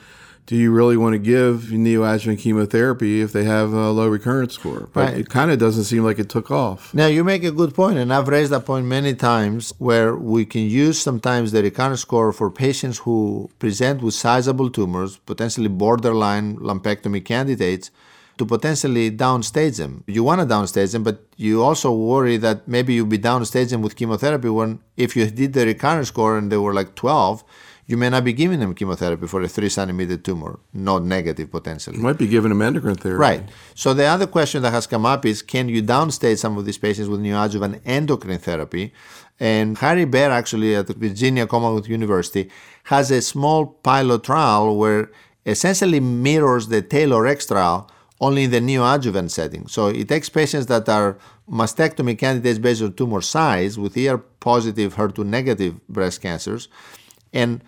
do 0.48 0.56
you 0.56 0.70
really 0.70 0.96
want 0.96 1.12
to 1.12 1.18
give 1.18 1.64
neoadjuvant 1.64 2.38
chemotherapy 2.38 3.20
if 3.20 3.34
they 3.34 3.44
have 3.44 3.74
a 3.74 3.90
low 3.90 4.08
recurrence 4.08 4.54
score? 4.54 4.88
But 4.94 5.08
right. 5.08 5.18
it 5.18 5.28
kind 5.28 5.50
of 5.50 5.58
doesn't 5.58 5.84
seem 5.84 6.04
like 6.04 6.18
it 6.18 6.30
took 6.30 6.50
off. 6.50 6.94
Now, 6.94 7.06
you 7.06 7.22
make 7.22 7.44
a 7.44 7.50
good 7.50 7.74
point, 7.74 7.98
and 7.98 8.10
I've 8.10 8.28
raised 8.28 8.50
that 8.52 8.64
point 8.64 8.86
many 8.86 9.14
times 9.14 9.74
where 9.76 10.16
we 10.16 10.46
can 10.46 10.62
use 10.62 10.98
sometimes 10.98 11.52
the 11.52 11.62
recurrence 11.62 12.00
score 12.00 12.32
for 12.32 12.50
patients 12.50 12.96
who 13.00 13.50
present 13.58 14.02
with 14.02 14.14
sizable 14.14 14.70
tumors, 14.70 15.18
potentially 15.18 15.68
borderline 15.68 16.56
lumpectomy 16.56 17.22
candidates, 17.22 17.90
to 18.38 18.46
potentially 18.46 19.10
downstage 19.10 19.76
them. 19.76 20.02
You 20.06 20.24
want 20.24 20.40
to 20.40 20.46
downstage 20.46 20.92
them, 20.92 21.02
but 21.02 21.26
you 21.36 21.62
also 21.62 21.92
worry 21.92 22.38
that 22.38 22.66
maybe 22.66 22.94
you'll 22.94 23.06
be 23.06 23.18
downstaging 23.18 23.70
them 23.70 23.82
with 23.82 23.96
chemotherapy 23.96 24.48
when 24.48 24.80
if 24.96 25.14
you 25.14 25.26
did 25.26 25.52
the 25.52 25.66
recurrence 25.66 26.08
score 26.08 26.38
and 26.38 26.50
they 26.50 26.56
were 26.56 26.72
like 26.72 26.94
12, 26.94 27.44
you 27.88 27.96
may 27.96 28.10
not 28.10 28.22
be 28.22 28.34
giving 28.34 28.60
them 28.60 28.74
chemotherapy 28.74 29.26
for 29.26 29.40
a 29.40 29.48
three 29.48 29.70
centimeter 29.70 30.18
tumor, 30.18 30.60
node 30.74 31.04
negative 31.04 31.50
potentially. 31.50 31.96
You 31.96 32.02
might 32.02 32.18
be 32.18 32.28
giving 32.28 32.50
them 32.50 32.60
endocrine 32.60 32.96
therapy. 32.96 33.18
Right. 33.18 33.42
So 33.74 33.94
the 33.94 34.04
other 34.04 34.26
question 34.26 34.60
that 34.62 34.72
has 34.72 34.86
come 34.86 35.06
up 35.06 35.24
is 35.24 35.40
can 35.40 35.70
you 35.70 35.82
downstage 35.82 36.36
some 36.36 36.58
of 36.58 36.66
these 36.66 36.76
patients 36.76 37.08
with 37.08 37.20
neoadjuvant 37.20 37.80
endocrine 37.86 38.38
therapy? 38.38 38.92
And 39.40 39.78
Harry 39.78 40.04
Bear, 40.04 40.30
actually 40.30 40.74
at 40.76 40.88
Virginia 40.88 41.46
Commonwealth 41.46 41.88
University, 41.88 42.50
has 42.84 43.10
a 43.10 43.22
small 43.22 43.64
pilot 43.66 44.22
trial 44.22 44.76
where 44.76 45.10
essentially 45.46 45.98
mirrors 45.98 46.68
the 46.68 46.82
TAILORx 46.82 47.48
trial 47.48 47.90
only 48.20 48.44
in 48.44 48.50
the 48.50 48.60
neoadjuvant 48.60 49.30
setting. 49.30 49.66
So 49.66 49.86
it 49.86 50.08
takes 50.08 50.28
patients 50.28 50.66
that 50.66 50.88
are 50.90 51.16
mastectomy 51.50 52.18
candidates 52.18 52.58
based 52.58 52.82
on 52.82 52.92
tumor 52.92 53.22
size 53.22 53.78
with 53.78 53.96
ER 53.96 54.18
positive, 54.18 54.96
HER2 54.96 55.24
negative 55.24 55.80
breast 55.88 56.20
cancers 56.20 56.68
and 57.32 57.62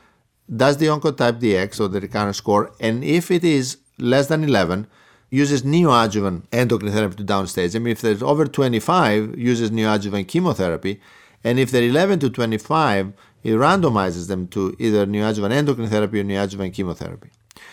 does 0.54 0.78
the 0.78 0.86
oncotype 0.86 1.40
DX 1.40 1.80
or 1.80 1.88
the 1.88 2.00
recurrence 2.00 2.38
score. 2.38 2.72
And 2.80 3.04
if 3.04 3.30
it 3.30 3.44
is 3.44 3.78
less 3.98 4.26
than 4.26 4.44
11, 4.44 4.86
uses 5.30 5.62
neoadjuvant 5.62 6.42
endocrine 6.52 6.92
therapy 6.92 7.16
to 7.16 7.24
downstage 7.24 7.72
them. 7.72 7.86
If 7.86 8.00
there's 8.00 8.22
over 8.22 8.46
25, 8.46 9.38
uses 9.38 9.70
neoadjuvant 9.70 10.26
chemotherapy. 10.28 11.00
And 11.44 11.58
if 11.58 11.70
they're 11.70 11.84
11 11.84 12.18
to 12.20 12.30
25, 12.30 13.12
it 13.42 13.50
randomizes 13.52 14.28
them 14.28 14.48
to 14.48 14.76
either 14.78 15.06
neoadjuvant 15.06 15.52
endocrine 15.52 15.88
therapy 15.88 16.20
or 16.20 16.24
neoadjuvant 16.24 16.74
chemotherapy. 16.74 17.30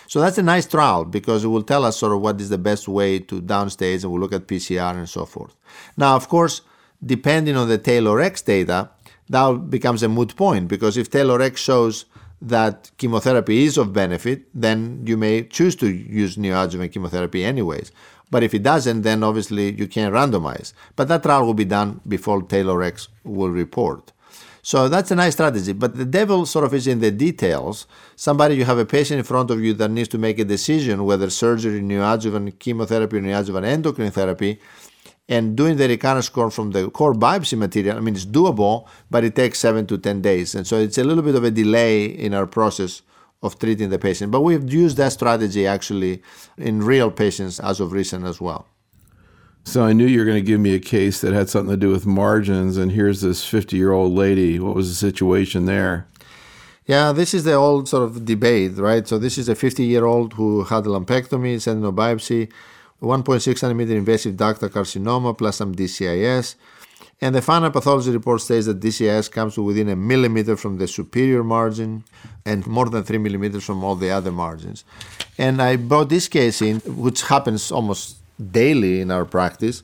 So 0.07 0.21
that's 0.21 0.37
a 0.37 0.43
nice 0.43 0.65
trial 0.65 1.03
because 1.03 1.43
it 1.43 1.47
will 1.47 1.63
tell 1.63 1.83
us 1.83 1.97
sort 1.97 2.13
of 2.13 2.21
what 2.21 2.39
is 2.39 2.49
the 2.49 2.57
best 2.57 2.87
way 2.87 3.19
to 3.19 3.41
downstage 3.41 4.03
and 4.03 4.11
we'll 4.11 4.21
look 4.21 4.33
at 4.33 4.47
PCR 4.47 4.95
and 4.95 5.09
so 5.09 5.25
forth. 5.25 5.53
Now, 5.97 6.15
of 6.15 6.29
course, 6.29 6.61
depending 7.05 7.57
on 7.57 7.67
the 7.67 7.77
TAILORx 7.77 8.45
data, 8.45 8.89
that 9.29 9.69
becomes 9.69 10.03
a 10.03 10.07
moot 10.07 10.35
point 10.35 10.69
because 10.69 10.95
if 10.95 11.11
TAILORx 11.11 11.57
shows 11.57 12.05
that 12.41 12.91
chemotherapy 12.97 13.63
is 13.63 13.77
of 13.77 13.93
benefit, 13.93 14.45
then 14.53 15.03
you 15.05 15.17
may 15.17 15.43
choose 15.43 15.75
to 15.77 15.89
use 15.89 16.35
neoadjuvant 16.37 16.91
chemotherapy 16.91 17.43
anyways. 17.43 17.91
But 18.29 18.43
if 18.43 18.53
it 18.53 18.63
doesn't, 18.63 19.01
then 19.01 19.23
obviously 19.23 19.71
you 19.71 19.87
can't 19.87 20.13
randomize. 20.13 20.73
But 20.95 21.07
that 21.07 21.23
trial 21.23 21.45
will 21.45 21.53
be 21.53 21.65
done 21.65 22.01
before 22.07 22.41
TAILORx 22.41 23.07
will 23.23 23.49
report. 23.49 24.11
So 24.61 24.89
that's 24.89 25.11
a 25.11 25.15
nice 25.15 25.31
strategy. 25.33 25.71
But 25.71 25.95
the 25.95 26.03
devil 26.03 26.45
sort 26.45 26.65
of 26.65 26.73
is 26.73 26.87
in 26.87 26.99
the 26.99 27.09
details. 27.09 27.87
Somebody, 28.17 28.55
you 28.57 28.65
have 28.65 28.77
a 28.77 28.85
patient 28.85 29.19
in 29.19 29.23
front 29.23 29.49
of 29.49 29.61
you 29.61 29.73
that 29.75 29.89
needs 29.89 30.09
to 30.09 30.17
make 30.17 30.39
a 30.39 30.43
decision 30.43 31.05
whether 31.05 31.29
surgery, 31.29 31.79
neoadjuvant 31.79 32.59
chemotherapy, 32.59 33.21
neoadjuvant 33.21 33.63
endocrine 33.63 34.11
therapy, 34.11 34.59
and 35.29 35.55
doing 35.55 35.77
the 35.77 36.21
score 36.21 36.49
from 36.49 36.71
the 36.71 36.89
core 36.89 37.13
biopsy 37.13 37.57
material. 37.57 37.97
I 37.97 37.99
mean, 37.99 38.15
it's 38.15 38.25
doable, 38.25 38.87
but 39.11 39.23
it 39.23 39.35
takes 39.35 39.59
seven 39.59 39.85
to 39.87 39.97
10 39.97 40.21
days. 40.21 40.55
And 40.55 40.65
so 40.65 40.77
it's 40.77 40.97
a 40.97 41.03
little 41.03 41.23
bit 41.23 41.35
of 41.35 41.43
a 41.43 41.51
delay 41.51 42.05
in 42.05 42.33
our 42.33 42.47
process 42.47 43.01
of 43.43 43.59
treating 43.59 43.89
the 43.89 43.99
patient. 43.99 44.31
But 44.31 44.41
we've 44.41 44.71
used 44.71 44.97
that 44.97 45.11
strategy 45.11 45.67
actually 45.67 46.21
in 46.57 46.81
real 46.81 47.11
patients 47.11 47.59
as 47.59 47.79
of 47.79 47.91
recent 47.91 48.25
as 48.25 48.39
well. 48.41 48.67
So 49.63 49.83
I 49.83 49.91
knew 49.91 50.05
you 50.05 50.19
were 50.19 50.25
going 50.25 50.37
to 50.43 50.51
give 50.51 50.61
me 50.61 50.73
a 50.75 50.79
case 50.79 51.19
that 51.19 51.33
had 51.33 51.49
something 51.49 51.71
to 51.71 51.77
do 51.77 51.89
with 51.89 52.05
margins, 52.05 52.77
and 52.77 52.93
here's 52.93 53.19
this 53.19 53.43
50 53.45 53.75
year 53.75 53.91
old 53.91 54.13
lady. 54.13 54.59
What 54.59 54.75
was 54.75 54.87
the 54.87 54.95
situation 54.95 55.65
there? 55.65 56.07
Yeah, 56.85 57.11
this 57.11 57.33
is 57.33 57.43
the 57.43 57.55
old 57.55 57.89
sort 57.89 58.03
of 58.03 58.23
debate, 58.23 58.77
right? 58.77 59.05
So 59.05 59.19
this 59.19 59.37
is 59.37 59.49
a 59.49 59.55
50 59.55 59.83
year 59.83 60.05
old 60.05 60.33
who 60.33 60.63
had 60.63 60.85
a 60.85 60.89
lumpectomy, 60.89 61.59
no 61.81 61.91
biopsy, 61.91 62.49
1.6 63.01 63.57
centimeter 63.57 63.95
invasive 63.95 64.35
ductal 64.35 64.69
carcinoma 64.69 65.37
plus 65.37 65.57
some 65.57 65.75
DCIS. 65.75 66.55
And 67.19 67.33
the 67.33 67.41
final 67.41 67.71
pathology 67.71 68.11
report 68.11 68.41
states 68.41 68.67
that 68.67 68.79
DCIS 68.79 69.31
comes 69.31 69.57
within 69.57 69.89
a 69.89 69.95
millimeter 69.95 70.55
from 70.55 70.77
the 70.77 70.87
superior 70.87 71.43
margin 71.43 72.03
and 72.45 72.65
more 72.67 72.85
than 72.89 73.03
three 73.03 73.17
millimeters 73.17 73.63
from 73.63 73.83
all 73.83 73.95
the 73.95 74.11
other 74.11 74.31
margins. 74.31 74.83
And 75.37 75.61
I 75.61 75.77
brought 75.77 76.09
this 76.09 76.27
case 76.27 76.61
in, 76.61 76.79
which 76.85 77.23
happens 77.23 77.71
almost 77.71 78.17
daily 78.51 79.01
in 79.01 79.09
our 79.09 79.25
practice 79.25 79.81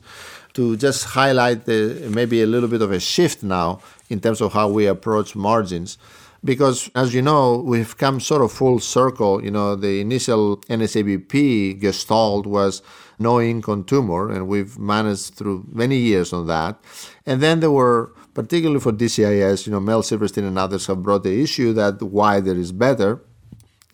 to 0.52 0.76
just 0.76 1.04
highlight 1.04 1.64
the, 1.64 2.08
maybe 2.14 2.40
a 2.42 2.46
little 2.46 2.68
bit 2.68 2.82
of 2.82 2.92
a 2.92 3.00
shift 3.00 3.42
now 3.42 3.80
in 4.08 4.20
terms 4.20 4.40
of 4.40 4.52
how 4.52 4.68
we 4.68 4.86
approach 4.86 5.34
margins. 5.34 5.98
Because 6.44 6.88
as 6.94 7.14
you 7.14 7.22
know, 7.22 7.56
we've 7.56 7.96
come 7.96 8.20
sort 8.20 8.42
of 8.42 8.52
full 8.52 8.78
circle. 8.78 9.42
You 9.42 9.50
know, 9.50 9.74
the 9.74 10.00
initial 10.00 10.58
NSABP 10.68 11.80
gestalt 11.80 12.46
was 12.46 12.82
no 13.18 13.40
ink 13.40 13.68
on 13.68 13.84
tumor, 13.84 14.30
and 14.30 14.48
we've 14.48 14.78
managed 14.78 15.34
through 15.34 15.66
many 15.70 15.96
years 15.96 16.32
on 16.32 16.46
that. 16.46 16.82
And 17.26 17.42
then 17.42 17.60
there 17.60 17.70
were, 17.70 18.12
particularly 18.34 18.80
for 18.80 18.92
DCIS, 18.92 19.66
you 19.66 19.72
know, 19.72 19.80
Mel 19.80 20.02
Silverstein 20.02 20.44
and 20.44 20.58
others 20.58 20.86
have 20.86 21.02
brought 21.02 21.22
the 21.22 21.42
issue 21.42 21.72
that 21.74 22.02
wider 22.02 22.54
is 22.54 22.72
better. 22.72 23.22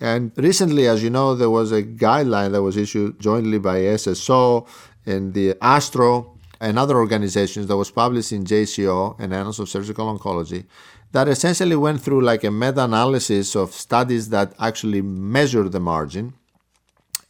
And 0.01 0.33
recently, 0.37 0.89
as 0.89 1.03
you 1.03 1.11
know, 1.11 1.35
there 1.35 1.51
was 1.51 1.73
a 1.73 1.83
guideline 1.83 2.53
that 2.53 2.63
was 2.63 2.77
issued 2.77 3.21
jointly 3.21 3.59
by 3.59 3.81
SSO 3.81 4.67
and 5.05 5.35
the 5.35 5.55
ASTRO 5.61 6.39
and 6.61 6.79
other 6.79 6.97
organizations 6.97 7.67
that 7.67 7.77
was 7.77 7.91
published 7.91 8.33
in 8.33 8.45
JCO 8.45 9.17
and 9.19 9.35
Annals 9.35 9.59
of 9.59 9.69
Surgical 9.69 10.19
Oncology 10.19 10.67
that 11.13 11.29
essentially 11.29 11.77
went 11.77 12.01
through 12.01 12.21
like 12.21 12.45
a 12.45 12.51
meta-analysis 12.51 13.57
of 13.57 13.73
studies 13.73 14.29
that 14.29 14.55
actually 14.61 15.03
measure 15.03 15.69
the 15.69 15.81
margin. 15.81 16.35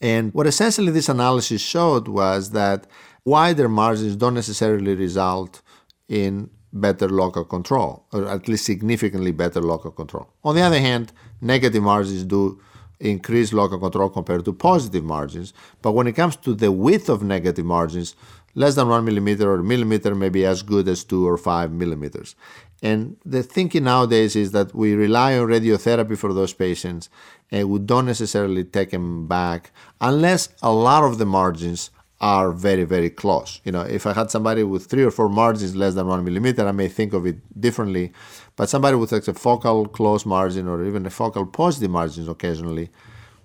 And 0.00 0.32
what 0.32 0.46
essentially 0.46 0.92
this 0.92 1.08
analysis 1.08 1.60
showed 1.60 2.08
was 2.08 2.50
that 2.50 2.86
wider 3.24 3.68
margins 3.68 4.16
don't 4.16 4.34
necessarily 4.34 4.94
result 4.94 5.62
in 6.08 6.50
better 6.72 7.08
local 7.08 7.44
control, 7.44 8.06
or 8.12 8.28
at 8.28 8.48
least 8.48 8.64
significantly 8.64 9.32
better 9.32 9.60
local 9.60 9.90
control. 9.90 10.28
On 10.44 10.54
the 10.54 10.62
other 10.62 10.78
hand, 10.78 11.12
negative 11.40 11.82
margins 11.82 12.24
do 12.24 12.60
increase 13.00 13.52
local 13.52 13.78
control 13.78 14.08
compared 14.08 14.44
to 14.44 14.52
positive 14.52 15.04
margins. 15.04 15.52
But 15.82 15.92
when 15.92 16.06
it 16.06 16.12
comes 16.12 16.36
to 16.36 16.54
the 16.54 16.70
width 16.70 17.08
of 17.08 17.22
negative 17.22 17.64
margins, 17.64 18.14
less 18.54 18.74
than 18.74 18.88
one 18.88 19.04
millimeter 19.04 19.52
or 19.52 19.62
millimeter 19.62 20.14
may 20.14 20.28
be 20.28 20.44
as 20.44 20.62
good 20.62 20.86
as 20.88 21.04
two 21.04 21.26
or 21.26 21.36
five 21.36 21.72
millimeters. 21.72 22.36
And 22.82 23.16
the 23.24 23.42
thinking 23.42 23.84
nowadays 23.84 24.36
is 24.36 24.52
that 24.52 24.74
we 24.74 24.94
rely 24.94 25.36
on 25.38 25.48
radiotherapy 25.48 26.16
for 26.16 26.32
those 26.32 26.54
patients 26.54 27.10
and 27.50 27.68
we 27.68 27.78
don't 27.78 28.06
necessarily 28.06 28.64
take 28.64 28.90
them 28.90 29.26
back 29.26 29.70
unless 30.00 30.48
a 30.62 30.72
lot 30.72 31.04
of 31.04 31.18
the 31.18 31.26
margins 31.26 31.90
are 32.20 32.52
very, 32.52 32.84
very 32.84 33.08
close. 33.08 33.60
You 33.64 33.72
know, 33.72 33.80
if 33.80 34.06
I 34.06 34.12
had 34.12 34.30
somebody 34.30 34.62
with 34.62 34.86
three 34.86 35.02
or 35.02 35.10
four 35.10 35.28
margins 35.28 35.74
less 35.74 35.94
than 35.94 36.06
one 36.06 36.24
millimeter, 36.24 36.66
I 36.66 36.72
may 36.72 36.88
think 36.88 37.14
of 37.14 37.26
it 37.26 37.38
differently. 37.58 38.12
But 38.56 38.68
somebody 38.68 38.96
with 38.96 39.12
like 39.12 39.26
a 39.28 39.34
focal 39.34 39.86
close 39.86 40.26
margin 40.26 40.68
or 40.68 40.84
even 40.84 41.06
a 41.06 41.10
focal 41.10 41.46
positive 41.46 41.90
margins 41.90 42.28
occasionally, 42.28 42.90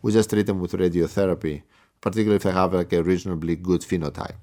we 0.01 0.11
just 0.11 0.29
treat 0.29 0.45
them 0.45 0.59
with 0.59 0.73
radiotherapy, 0.73 1.63
particularly 2.01 2.35
if 2.35 2.43
they 2.43 2.51
have 2.51 2.73
like 2.73 2.91
a 2.91 3.01
reasonably 3.01 3.55
good 3.55 3.81
phenotype. 3.81 4.35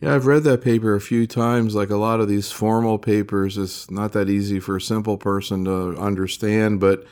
Yeah, 0.00 0.14
I've 0.14 0.26
read 0.26 0.44
that 0.44 0.62
paper 0.62 0.94
a 0.94 1.00
few 1.00 1.26
times. 1.26 1.74
Like 1.74 1.90
a 1.90 1.96
lot 1.96 2.20
of 2.20 2.28
these 2.28 2.52
formal 2.52 2.98
papers, 2.98 3.56
it's 3.56 3.90
not 3.90 4.12
that 4.12 4.28
easy 4.28 4.60
for 4.60 4.76
a 4.76 4.80
simple 4.80 5.16
person 5.16 5.64
to 5.64 5.96
understand, 5.98 6.80
but 6.80 7.06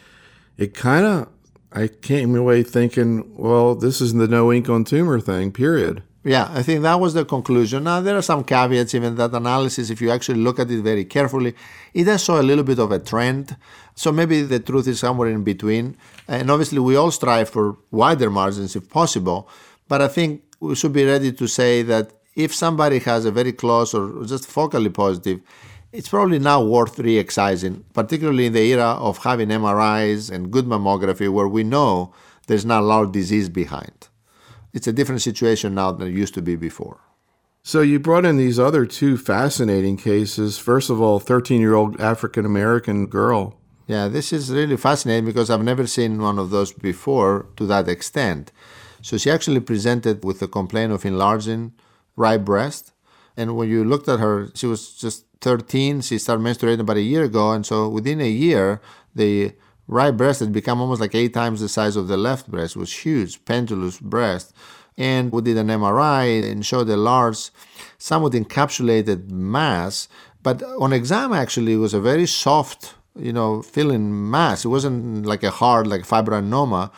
it 0.58 0.74
kind 0.74 1.06
of, 1.06 1.28
I 1.72 1.88
came 1.88 2.36
away 2.36 2.62
thinking, 2.62 3.34
well, 3.34 3.74
this 3.74 4.00
is 4.00 4.12
the 4.12 4.28
no 4.28 4.52
ink 4.52 4.68
on 4.68 4.84
tumor 4.84 5.20
thing, 5.20 5.52
period. 5.52 6.02
Yeah, 6.24 6.48
I 6.52 6.62
think 6.62 6.82
that 6.82 7.00
was 7.00 7.14
the 7.14 7.24
conclusion. 7.24 7.84
Now, 7.84 8.00
there 8.00 8.16
are 8.16 8.22
some 8.22 8.44
caveats, 8.44 8.94
even 8.94 9.16
that 9.16 9.32
analysis, 9.32 9.90
if 9.90 10.00
you 10.00 10.10
actually 10.10 10.40
look 10.40 10.60
at 10.60 10.70
it 10.70 10.82
very 10.82 11.04
carefully, 11.04 11.54
it 11.94 12.04
does 12.04 12.22
show 12.22 12.38
a 12.38 12.42
little 12.42 12.62
bit 12.62 12.78
of 12.78 12.92
a 12.92 12.98
trend. 12.98 13.56
So 13.94 14.12
maybe 14.12 14.42
the 14.42 14.60
truth 14.60 14.86
is 14.86 15.00
somewhere 15.00 15.30
in 15.30 15.42
between. 15.42 15.96
And 16.28 16.50
obviously, 16.50 16.78
we 16.78 16.94
all 16.94 17.10
strive 17.10 17.48
for 17.48 17.78
wider 17.90 18.30
margins 18.30 18.76
if 18.76 18.88
possible. 18.88 19.48
But 19.88 20.00
I 20.02 20.08
think 20.08 20.42
we 20.60 20.76
should 20.76 20.92
be 20.92 21.04
ready 21.04 21.32
to 21.32 21.48
say 21.48 21.82
that 21.82 22.12
if 22.34 22.54
somebody 22.54 22.98
has 23.00 23.24
a 23.24 23.30
very 23.30 23.52
close 23.52 23.94
or 23.94 24.24
just 24.24 24.48
focally 24.48 24.92
positive, 24.92 25.40
it's 25.92 26.08
probably 26.08 26.38
now 26.38 26.62
worth 26.64 26.98
re 26.98 27.18
excising, 27.18 27.84
particularly 27.92 28.46
in 28.46 28.54
the 28.54 28.60
era 28.72 28.96
of 28.98 29.18
having 29.18 29.48
MRIs 29.48 30.30
and 30.30 30.50
good 30.50 30.64
mammography 30.64 31.30
where 31.30 31.48
we 31.48 31.62
know 31.62 32.14
there's 32.46 32.64
not 32.64 32.82
a 32.82 32.86
lot 32.86 33.02
of 33.04 33.12
disease 33.12 33.48
behind. 33.48 34.08
It's 34.72 34.86
a 34.86 34.92
different 34.92 35.20
situation 35.20 35.74
now 35.74 35.92
than 35.92 36.08
it 36.08 36.14
used 36.14 36.34
to 36.34 36.42
be 36.42 36.56
before. 36.56 37.00
So 37.62 37.80
you 37.82 38.00
brought 38.00 38.24
in 38.24 38.38
these 38.38 38.58
other 38.58 38.86
two 38.86 39.16
fascinating 39.16 39.96
cases. 39.96 40.58
First 40.58 40.90
of 40.90 41.00
all, 41.00 41.20
13 41.20 41.60
year 41.60 41.74
old 41.74 42.00
African 42.00 42.46
American 42.46 43.06
girl. 43.06 43.58
Yeah, 43.86 44.08
this 44.08 44.32
is 44.32 44.50
really 44.50 44.76
fascinating 44.76 45.26
because 45.26 45.50
I've 45.50 45.62
never 45.62 45.86
seen 45.86 46.22
one 46.22 46.38
of 46.38 46.50
those 46.50 46.72
before 46.72 47.46
to 47.56 47.66
that 47.66 47.88
extent. 47.88 48.50
So 49.02 49.18
she 49.18 49.30
actually 49.30 49.60
presented 49.60 50.24
with 50.24 50.40
a 50.40 50.48
complaint 50.48 50.92
of 50.92 51.04
enlarging 51.04 51.72
right 52.16 52.42
breast. 52.44 52.92
And 53.36 53.56
when 53.56 53.68
you 53.68 53.84
looked 53.84 54.08
at 54.08 54.20
her, 54.20 54.50
she 54.54 54.66
was 54.66 54.94
just 54.94 55.24
13. 55.40 56.02
She 56.02 56.18
started 56.18 56.42
menstruating 56.42 56.80
about 56.80 56.96
a 56.96 57.02
year 57.02 57.24
ago. 57.24 57.52
And 57.52 57.64
so 57.64 57.88
within 57.88 58.20
a 58.20 58.28
year, 58.28 58.80
the 59.14 59.52
right 59.86 60.10
breast 60.10 60.40
had 60.40 60.52
become 60.52 60.80
almost 60.80 61.00
like 61.00 61.14
eight 61.14 61.34
times 61.34 61.60
the 61.60 61.68
size 61.68 61.96
of 61.96 62.08
the 62.08 62.16
left 62.16 62.50
breast. 62.50 62.76
It 62.76 62.78
was 62.78 62.92
huge, 62.92 63.44
pendulous 63.44 63.98
breast. 63.98 64.54
And 64.96 65.32
we 65.32 65.42
did 65.42 65.56
an 65.56 65.68
MRI 65.68 66.50
and 66.50 66.64
showed 66.64 66.88
a 66.88 66.96
large, 66.96 67.50
somewhat 67.98 68.32
encapsulated 68.32 69.30
mass. 69.30 70.08
But 70.42 70.62
on 70.62 70.92
exam, 70.92 71.32
actually, 71.32 71.74
it 71.74 71.78
was 71.78 71.94
a 71.94 72.00
very 72.00 72.26
soft, 72.26 72.94
you 73.16 73.32
know, 73.32 73.62
feeling 73.62 74.30
mass. 74.30 74.64
It 74.64 74.68
wasn't 74.68 75.24
like 75.24 75.42
a 75.42 75.50
hard, 75.50 75.86
like 75.86 76.02
fibroadenoma. 76.02 76.90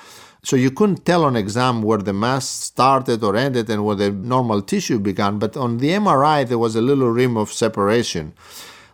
So 0.45 0.57
you 0.57 0.71
couldn't 0.71 1.07
tell 1.07 1.25
on 1.25 1.37
exam 1.37 1.81
where 1.81 1.99
the 1.99 2.13
mass 2.13 2.47
started 2.47 3.25
or 3.25 3.35
ended 3.35 3.71
and 3.71 3.83
where 3.83 3.97
the 3.97 4.11
normal 4.11 4.61
tissue 4.61 4.99
began. 4.99 5.39
But 5.39 5.57
on 5.57 5.79
the 5.79 5.89
MRI, 5.89 6.47
there 6.47 6.59
was 6.59 6.77
a 6.77 6.83
little 6.83 7.09
rim 7.09 7.39
of 7.39 7.51
separation. 7.51 8.35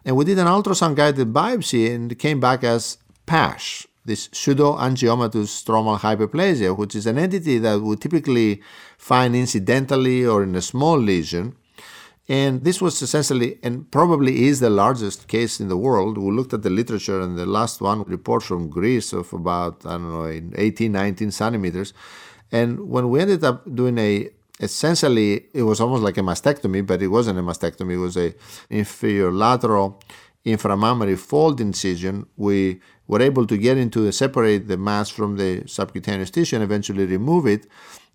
And 0.04 0.16
we 0.16 0.25
did 0.25 0.38
an 0.38 0.47
ultrasound 0.47 0.95
guided 0.95 1.33
biopsy 1.33 1.92
and 1.92 2.12
it 2.12 2.21
came 2.21 2.38
back 2.38 2.62
as 2.62 2.99
PASH, 3.26 3.88
this 4.04 4.28
pseudoangiomatous 4.28 5.50
stromal 5.50 5.99
hyperplasia, 5.99 6.76
which 6.76 6.95
is 6.95 7.07
an 7.07 7.19
entity 7.19 7.59
that 7.59 7.80
we 7.80 7.97
typically 7.97 8.62
find 8.97 9.35
incidentally 9.35 10.25
or 10.25 10.45
in 10.45 10.54
a 10.54 10.62
small 10.62 10.97
lesion. 10.97 11.57
And 12.31 12.63
this 12.63 12.81
was 12.81 13.03
essentially, 13.03 13.59
and 13.61 13.91
probably 13.91 14.47
is 14.47 14.61
the 14.61 14.71
largest 14.71 15.27
case 15.27 15.59
in 15.59 15.67
the 15.67 15.77
world. 15.77 16.17
We 16.17 16.31
looked 16.31 16.53
at 16.53 16.63
the 16.63 16.71
literature, 16.71 17.21
and 17.21 17.37
the 17.37 17.45
last 17.45 17.81
one 17.81 18.05
report 18.05 18.45
from 18.45 18.71
Greece 18.71 19.13
of 19.13 19.33
about, 19.33 19.85
I 19.85 19.99
don't 19.99 20.13
know, 20.13 20.53
18, 20.55 20.93
19 20.93 21.33
centimeters. 21.33 21.93
And 22.53 22.89
when 22.89 23.11
we 23.11 23.19
ended 23.19 23.43
up 23.43 23.65
doing 23.75 23.99
a, 23.99 24.29
essentially, 24.61 25.47
it 25.53 25.65
was 25.65 25.81
almost 25.81 26.05
like 26.05 26.19
a 26.19 26.21
mastectomy, 26.21 26.87
but 26.87 27.03
it 27.03 27.09
wasn't 27.09 27.41
a 27.41 27.43
mastectomy. 27.43 27.95
It 27.95 27.97
was 27.97 28.17
a 28.17 28.33
inferior 28.71 29.33
lateral 29.33 30.01
inframammary 30.47 31.19
fold 31.19 31.61
incision. 31.61 32.27
We 32.37 32.81
were 33.11 33.21
able 33.21 33.45
to 33.45 33.57
get 33.59 33.76
into 33.76 34.11
separate 34.13 34.69
the 34.69 34.76
mass 34.76 35.08
from 35.11 35.37
the 35.37 35.65
subcutaneous 35.67 36.30
tissue 36.30 36.54
and 36.54 36.63
eventually 36.63 37.04
remove 37.06 37.45
it. 37.45 37.67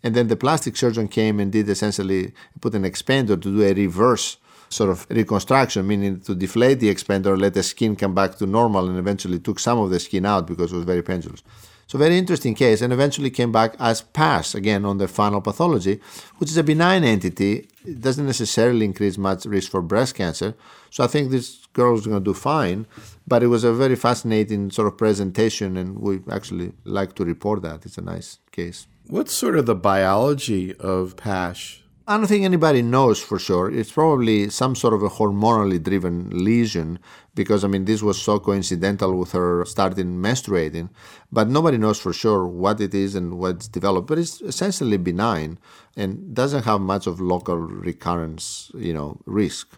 And 0.04 0.16
then 0.16 0.28
the 0.30 0.38
plastic 0.38 0.78
surgeon 0.78 1.10
came 1.10 1.42
and 1.42 1.52
did 1.52 1.68
essentially 1.68 2.34
put 2.62 2.74
an 2.76 2.84
expander 2.84 3.36
to 3.42 3.50
do 3.58 3.62
a 3.62 3.74
reverse 3.74 4.38
sort 4.70 4.90
of 4.90 5.06
reconstruction, 5.10 5.86
meaning 5.86 6.22
to 6.22 6.34
deflate 6.34 6.80
the 6.80 6.90
expander, 6.94 7.38
let 7.38 7.54
the 7.54 7.64
skin 7.64 7.98
come 7.98 8.16
back 8.16 8.38
to 8.38 8.46
normal, 8.46 8.88
and 8.88 8.98
eventually 8.98 9.38
took 9.38 9.60
some 9.60 9.80
of 9.80 9.90
the 9.90 10.00
skin 10.00 10.26
out 10.26 10.48
because 10.48 10.72
it 10.72 10.78
was 10.78 10.86
very 10.86 11.04
pendulous. 11.04 11.44
So 11.88 12.00
very 12.00 12.18
interesting 12.18 12.56
case, 12.56 12.82
and 12.82 12.92
eventually 12.92 13.30
came 13.30 13.52
back 13.52 13.76
as 13.80 14.02
PASH 14.02 14.56
again 14.56 14.86
on 14.86 14.98
the 14.98 15.08
final 15.08 15.40
pathology, 15.40 16.00
which 16.40 16.50
is 16.50 16.58
a 16.58 16.64
benign 16.64 17.04
entity. 17.04 17.68
It 17.86 18.02
doesn't 18.02 18.26
necessarily 18.26 18.86
increase 18.86 19.18
much 19.20 19.46
risk 19.46 19.70
for 19.70 19.84
breast 19.84 20.16
cancer. 20.16 20.56
So 20.90 21.04
I 21.04 21.08
think 21.08 21.30
this 21.30 21.68
girl 21.74 21.96
is 21.96 22.08
going 22.08 22.24
to 22.24 22.24
do 22.24 22.34
fine. 22.34 22.88
But 23.28 23.44
it 23.44 23.48
was 23.48 23.64
a 23.64 23.74
very 23.74 23.96
fascinating 23.96 24.72
sort 24.72 24.88
of 24.88 24.98
presentation, 24.98 25.78
and 25.78 26.00
we 26.00 26.22
actually 26.32 26.74
like 26.84 27.14
to 27.16 27.26
report 27.26 27.62
that. 27.62 27.86
It's 27.86 28.00
a 28.00 28.02
nice 28.02 28.40
case. 28.52 28.88
What's 29.08 29.34
sort 29.34 29.56
of 29.56 29.68
the 29.68 29.76
biology 29.76 30.74
of 30.76 31.16
PASH? 31.18 31.84
I 32.08 32.18
don't 32.18 32.28
think 32.28 32.46
anybody 32.46 32.84
knows 32.84 33.20
for 33.20 33.40
sure. 33.40 33.72
It's 33.72 33.92
probably 33.92 34.50
some 34.52 34.76
sort 34.76 34.94
of 34.94 35.02
a 35.02 35.10
hormonally 35.10 35.82
driven 35.82 36.30
lesion 36.30 37.00
because, 37.34 37.64
I 37.64 37.68
mean, 37.68 37.86
this 37.86 38.04
was 38.04 38.22
so 38.22 38.38
coincidental 38.40 39.18
with 39.18 39.32
her 39.32 39.66
starting 39.66 40.18
menstruating. 40.18 40.90
But 41.32 41.50
nobody 41.50 41.80
knows 41.80 42.00
for 42.00 42.14
sure 42.14 42.46
what 42.46 42.80
it 42.80 42.94
is 42.94 43.16
and 43.16 43.40
what's 43.40 43.68
developed. 43.68 44.08
But 44.08 44.20
it's 44.20 44.40
essentially 44.42 44.98
benign 44.98 45.58
and 45.96 46.36
doesn't 46.36 46.66
have 46.66 46.80
much 46.80 47.08
of 47.08 47.20
local 47.20 47.58
recurrence, 47.58 48.72
you 48.76 48.94
know, 48.94 49.20
risk. 49.26 49.76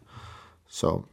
So. 0.67 1.07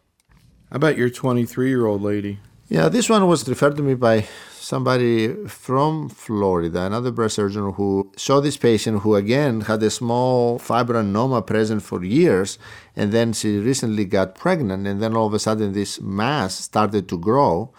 How 0.70 0.76
about 0.76 0.98
your 0.98 1.10
23 1.10 1.68
year 1.68 1.86
old 1.86 2.02
lady? 2.02 2.40
Yeah, 2.68 2.88
this 2.88 3.08
one 3.08 3.24
was 3.28 3.48
referred 3.48 3.76
to 3.76 3.82
me 3.82 3.94
by 3.94 4.26
somebody 4.64 5.28
from 5.46 6.08
Florida, 6.08 6.86
another 6.86 7.10
breast 7.10 7.36
surgeon 7.36 7.72
who 7.74 8.10
saw 8.16 8.40
this 8.40 8.56
patient 8.56 9.00
who 9.02 9.14
again 9.14 9.60
had 9.60 9.82
a 9.82 9.90
small 9.90 10.58
fibroadenoma 10.58 11.46
present 11.46 11.82
for 11.82 12.02
years, 12.02 12.58
and 12.96 13.12
then 13.12 13.34
she 13.34 13.58
recently 13.58 14.06
got 14.06 14.34
pregnant, 14.34 14.86
and 14.86 15.02
then 15.02 15.14
all 15.14 15.26
of 15.26 15.34
a 15.34 15.38
sudden 15.38 15.72
this 15.72 16.00
mass 16.00 16.54
started 16.54 17.08
to 17.08 17.18
grow, 17.18 17.72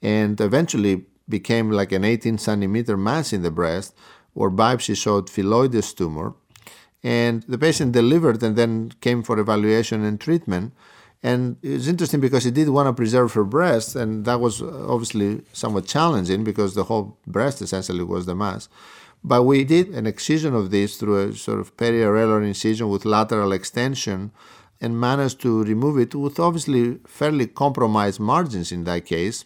and 0.00 0.40
eventually 0.40 1.04
became 1.28 1.72
like 1.72 1.90
an 1.90 2.04
18 2.04 2.38
centimeter 2.38 2.96
mass 2.96 3.32
in 3.32 3.42
the 3.42 3.50
breast, 3.50 3.92
where 4.32 4.50
biopsy 4.50 4.96
showed 4.96 5.26
phylloides 5.26 5.92
tumor, 5.96 6.34
and 7.02 7.42
the 7.48 7.58
patient 7.58 7.90
delivered 7.90 8.40
and 8.44 8.54
then 8.54 8.92
came 9.00 9.24
for 9.24 9.38
evaluation 9.40 10.04
and 10.04 10.20
treatment. 10.20 10.72
And 11.22 11.56
it's 11.62 11.88
interesting 11.88 12.20
because 12.20 12.44
she 12.44 12.52
did 12.52 12.68
want 12.68 12.86
to 12.86 12.92
preserve 12.92 13.32
her 13.32 13.44
breast, 13.44 13.96
and 13.96 14.24
that 14.24 14.40
was 14.40 14.62
uh, 14.62 14.86
obviously 14.88 15.42
somewhat 15.52 15.86
challenging 15.86 16.44
because 16.44 16.74
the 16.74 16.84
whole 16.84 17.18
breast 17.26 17.60
essentially 17.60 18.04
was 18.04 18.26
the 18.26 18.36
mass. 18.36 18.68
But 19.24 19.42
we 19.42 19.64
did 19.64 19.88
an 19.88 20.06
excision 20.06 20.54
of 20.54 20.70
this 20.70 20.96
through 20.96 21.30
a 21.30 21.34
sort 21.34 21.58
of 21.58 21.76
periareolar 21.76 22.46
incision 22.46 22.88
with 22.88 23.04
lateral 23.04 23.52
extension 23.52 24.30
and 24.80 25.00
managed 25.00 25.40
to 25.40 25.64
remove 25.64 25.98
it 25.98 26.14
with 26.14 26.38
obviously 26.38 26.98
fairly 27.06 27.48
compromised 27.48 28.20
margins 28.20 28.70
in 28.70 28.84
that 28.84 29.06
case 29.06 29.44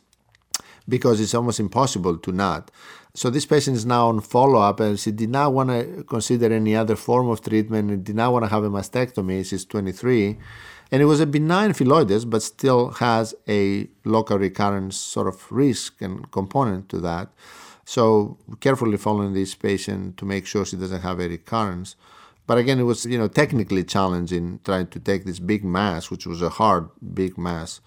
because 0.87 1.20
it's 1.20 1.35
almost 1.35 1.58
impossible 1.58 2.18
to 2.18 2.32
not. 2.32 2.70
So 3.14 3.30
this 3.30 3.46
patient 3.46 3.76
is 3.76 3.87
now 3.87 4.08
on 4.08 4.20
follow 4.20 4.61
up 4.61 4.80
and 4.80 4.98
she 4.98 5.11
did 5.11 5.30
not 5.30 5.52
want 5.52 5.70
to 5.70 6.04
consider 6.04 6.52
any 6.52 6.74
other 6.74 6.96
form 6.96 7.28
of 7.28 7.40
treatment 7.40 7.90
and 7.90 8.04
did 8.04 8.16
not 8.16 8.32
want 8.32 8.44
to 8.44 8.48
have 8.48 8.64
a 8.64 8.70
mastectomy. 8.70 9.46
She's 9.46 9.64
23 9.64 10.38
and 10.92 11.00
it 11.00 11.07
was 11.07 11.20
a 11.20 11.26
benign 11.26 11.72
phylloides, 11.72 12.28
but 12.28 12.42
still 12.42 12.90
has 12.90 13.35
a 13.48 13.88
local 14.05 14.38
recurrence 14.38 14.96
sort 14.96 15.26
of 15.26 15.50
risk 15.50 16.02
and 16.02 16.31
component 16.31 16.90
to 16.90 17.00
that. 17.00 17.31
So 17.87 18.37
carefully 18.61 18.98
following 18.98 19.33
this 19.33 19.55
patient 19.55 20.18
to 20.18 20.26
make 20.26 20.46
sure 20.46 20.66
she 20.66 20.76
doesn't 20.76 21.00
have 21.00 21.18
a 21.18 21.28
recurrence. 21.28 21.96
But 22.46 22.59
again, 22.59 22.78
it 22.78 22.83
was 22.83 23.07
you 23.07 23.16
know 23.16 23.28
technically 23.28 23.85
challenging 23.85 24.61
trying 24.64 24.88
to 24.88 25.00
take 25.00 25.24
this 25.24 25.38
big 25.38 25.64
mass, 25.64 26.11
which 26.11 26.26
was 26.26 26.42
a 26.42 26.50
hard 26.50 26.90
big 27.14 27.38
mass, 27.38 27.81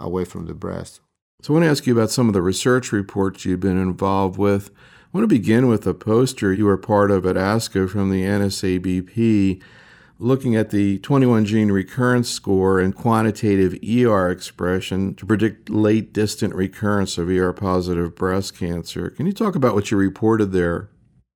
away 0.00 0.24
from 0.24 0.46
the 0.46 0.54
breast. 0.54 1.00
So 1.42 1.52
I 1.52 1.54
want 1.54 1.64
to 1.64 1.70
ask 1.70 1.86
you 1.86 1.92
about 1.92 2.10
some 2.10 2.26
of 2.26 2.34
the 2.34 2.42
research 2.42 2.90
reports 2.90 3.44
you've 3.44 3.60
been 3.60 3.78
involved 3.78 4.36
with. 4.36 4.70
I 4.70 5.16
want 5.16 5.22
to 5.22 5.28
begin 5.28 5.68
with 5.68 5.86
a 5.86 5.94
poster 5.94 6.52
you 6.52 6.66
were 6.66 6.76
part 6.76 7.12
of 7.12 7.24
at 7.24 7.36
ASCO 7.36 7.88
from 7.88 8.10
the 8.10 8.22
NSABP 8.22 9.62
looking 10.18 10.56
at 10.56 10.70
the 10.70 10.98
21 10.98 11.44
gene 11.44 11.70
recurrence 11.70 12.28
score 12.28 12.80
and 12.80 12.94
quantitative 12.94 13.78
ER 13.82 14.30
expression 14.30 15.14
to 15.14 15.24
predict 15.24 15.70
late 15.70 16.12
distant 16.12 16.54
recurrence 16.54 17.18
of 17.18 17.28
ER 17.28 17.52
positive 17.52 18.16
breast 18.16 18.58
cancer. 18.58 19.10
Can 19.10 19.26
you 19.26 19.32
talk 19.32 19.54
about 19.54 19.74
what 19.74 19.90
you 19.90 19.96
reported 19.96 20.52
there? 20.52 20.90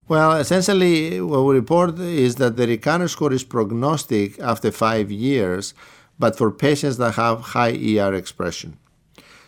Well, 0.09 0.33
essentially, 0.33 1.21
what 1.21 1.45
we 1.45 1.55
report 1.55 1.99
is 1.99 2.35
that 2.37 2.57
the 2.57 2.67
recurrence 2.67 3.13
score 3.13 3.33
is 3.33 3.45
prognostic 3.45 4.39
after 4.41 4.73
five 4.73 5.13
years, 5.13 5.75
but 6.19 6.37
for 6.37 6.51
patients 6.51 6.97
that 6.97 7.13
have 7.13 7.41
high 7.41 7.73
ER 7.73 8.13
expression. 8.15 8.79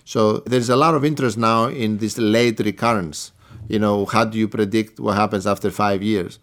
So 0.05 0.39
there's 0.41 0.69
a 0.69 0.77
lot 0.77 0.95
of 0.95 1.05
interest 1.05 1.37
now 1.37 1.67
in 1.67 1.99
this 1.99 2.19
late 2.19 2.61
recurrence. 2.61 3.33
You 3.69 3.79
know, 3.79 4.05
how 4.05 4.25
do 4.25 4.39
you 4.39 4.47
predict 4.47 5.01
what 5.01 5.17
happens 5.17 5.47
after 5.47 5.71
five 5.71 6.03
years? 6.03 6.39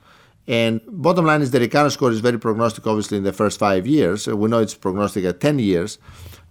And 0.51 0.81
bottom 0.85 1.25
line 1.25 1.41
is 1.41 1.51
the 1.51 1.61
recurrence 1.61 1.93
score 1.93 2.11
is 2.11 2.19
very 2.19 2.37
prognostic, 2.37 2.85
obviously, 2.85 3.17
in 3.17 3.23
the 3.23 3.31
first 3.31 3.57
five 3.57 3.87
years. 3.87 4.27
We 4.27 4.49
know 4.49 4.59
it's 4.59 4.75
prognostic 4.75 5.23
at 5.23 5.39
10 5.39 5.59
years. 5.59 5.97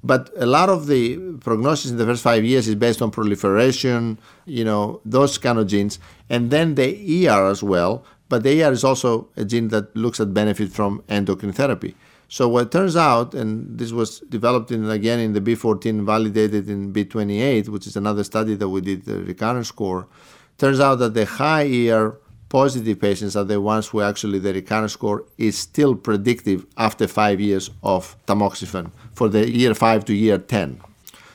But 0.03 0.31
a 0.39 0.47
lot 0.47 0.71
of 0.71 0.87
the 0.87 1.19
prognosis 1.41 1.91
in 1.91 1.99
the 1.99 2.07
first 2.07 2.23
five 2.23 2.43
years 2.43 2.67
is 2.67 2.77
based 2.77 3.03
on 3.03 3.11
proliferation, 3.11 4.19
you 4.47 4.65
know, 4.65 5.03
those 5.05 5.37
kind 5.37 5.59
of 5.59 5.67
genes, 5.67 5.99
and 6.31 6.51
then 6.51 6.77
the 6.77 7.29
ER 7.29 7.47
as 7.47 7.63
well. 7.63 8.03
But 8.31 8.43
the 8.43 8.63
ER 8.63 8.73
is 8.73 8.85
also 8.85 9.29
a 9.37 9.45
gene 9.45 9.69
that 9.69 9.95
looks 9.95 10.19
at 10.19 10.33
benefit 10.33 10.73
from 10.73 11.03
endocrine 11.11 11.53
therapy. 11.53 11.95
So 12.29 12.49
what 12.49 12.73
turns 12.73 12.97
out, 12.97 13.35
and 13.35 13.79
this 13.79 13.93
was 13.93 14.21
developed 14.21 14.71
in 14.71 14.89
again 14.89 15.21
in 15.21 15.35
the 15.35 15.43
B14, 15.43 16.07
validated 16.07 16.71
in 16.71 16.91
B28, 16.91 17.69
which 17.69 17.87
is 17.87 17.97
another 17.97 18.25
study 18.25 18.55
that 18.55 18.69
we 18.71 18.81
did, 18.81 19.05
the 19.05 19.19
recurrence 19.19 19.69
score, 19.69 20.09
turns 20.57 20.81
out 20.81 20.95
that 21.01 21.13
the 21.13 21.27
high 21.27 21.67
ER 21.67 22.17
positive 22.51 23.01
patients 23.01 23.37
are 23.37 23.45
the 23.45 23.61
ones 23.61 23.87
who 23.87 24.03
actually 24.03 24.39
the 24.41 24.53
recurrence 24.53 24.93
score 24.93 25.25
is 25.39 25.57
still 25.57 25.95
predictive 25.95 26.67
after 26.77 27.07
five 27.07 27.41
years 27.41 27.71
of 27.83 28.17
tamoxifen 28.27 28.91
for 29.15 29.29
the 29.31 29.49
year 29.49 29.73
five 29.75 30.05
to 30.05 30.13
year 30.13 30.37
10. 30.37 30.81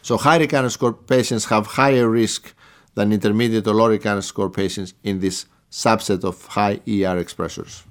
So 0.04 0.18
high 0.18 0.38
recurrence 0.38 0.74
score 0.74 0.94
patients 0.94 1.46
have 1.46 1.66
higher 1.66 2.08
risk 2.08 2.54
than 2.94 3.12
intermediate 3.12 3.66
or 3.66 3.74
low 3.74 3.88
recurrence 3.88 4.28
score 4.28 4.50
patients 4.50 4.94
in 5.04 5.22
this 5.22 5.48
subset 5.72 6.24
of 6.24 6.46
high 6.46 6.76
ER 6.86 7.18
expressors. 7.24 7.84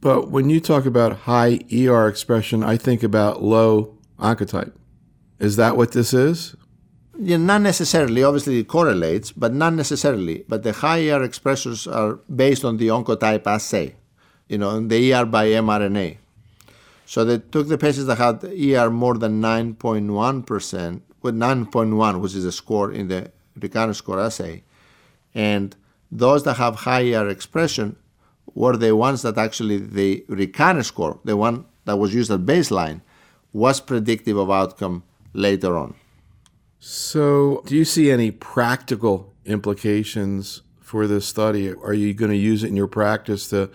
But 0.00 0.30
when 0.30 0.48
you 0.48 0.60
talk 0.60 0.86
about 0.86 1.18
high 1.18 1.58
ER 1.72 2.08
expression, 2.08 2.62
I 2.62 2.76
think 2.76 3.02
about 3.02 3.42
low 3.42 3.98
oncotype. 4.18 4.72
Is 5.38 5.56
that 5.56 5.76
what 5.76 5.92
this 5.92 6.14
is? 6.14 6.56
Not 7.22 7.60
necessarily. 7.60 8.24
Obviously, 8.24 8.60
it 8.60 8.68
correlates, 8.68 9.30
but 9.30 9.52
not 9.52 9.74
necessarily. 9.74 10.44
But 10.48 10.62
the 10.62 10.72
higher 10.72 11.20
expressors 11.20 11.86
are 11.92 12.14
based 12.34 12.64
on 12.64 12.78
the 12.78 12.88
oncotype 12.88 13.46
assay, 13.46 13.96
you 14.48 14.56
know, 14.56 14.80
the 14.80 15.12
ER 15.12 15.26
by 15.26 15.48
mRNA. 15.48 16.16
So 17.04 17.24
they 17.24 17.38
took 17.38 17.68
the 17.68 17.76
patients 17.76 18.06
that 18.06 18.18
had 18.18 18.42
ER 18.44 18.88
more 18.88 19.18
than 19.18 19.42
9.1%, 19.42 21.02
with 21.22 21.34
9.1, 21.34 22.20
which 22.20 22.34
is 22.34 22.46
a 22.46 22.52
score 22.52 22.90
in 22.90 23.08
the 23.08 23.30
recurrence 23.60 23.98
score 23.98 24.18
assay, 24.18 24.62
and 25.34 25.76
those 26.10 26.44
that 26.44 26.56
have 26.56 26.76
high 26.76 27.12
ER 27.12 27.28
expression 27.28 27.96
were 28.54 28.76
the 28.76 28.96
ones 28.96 29.22
that 29.22 29.36
actually 29.36 29.76
the 29.76 30.24
recurrence 30.28 30.86
score, 30.86 31.18
the 31.24 31.36
one 31.36 31.66
that 31.84 31.96
was 31.96 32.14
used 32.14 32.30
at 32.30 32.40
baseline, 32.40 33.02
was 33.52 33.80
predictive 33.80 34.38
of 34.38 34.50
outcome 34.50 35.02
later 35.34 35.76
on. 35.76 35.94
So, 36.82 37.62
do 37.66 37.76
you 37.76 37.84
see 37.84 38.10
any 38.10 38.30
practical 38.30 39.34
implications 39.44 40.62
for 40.80 41.06
this 41.06 41.26
study? 41.26 41.70
Are 41.70 41.92
you 41.92 42.14
going 42.14 42.30
to 42.30 42.36
use 42.36 42.64
it 42.64 42.68
in 42.68 42.76
your 42.76 42.88
practice 42.88 43.48
to 43.50 43.70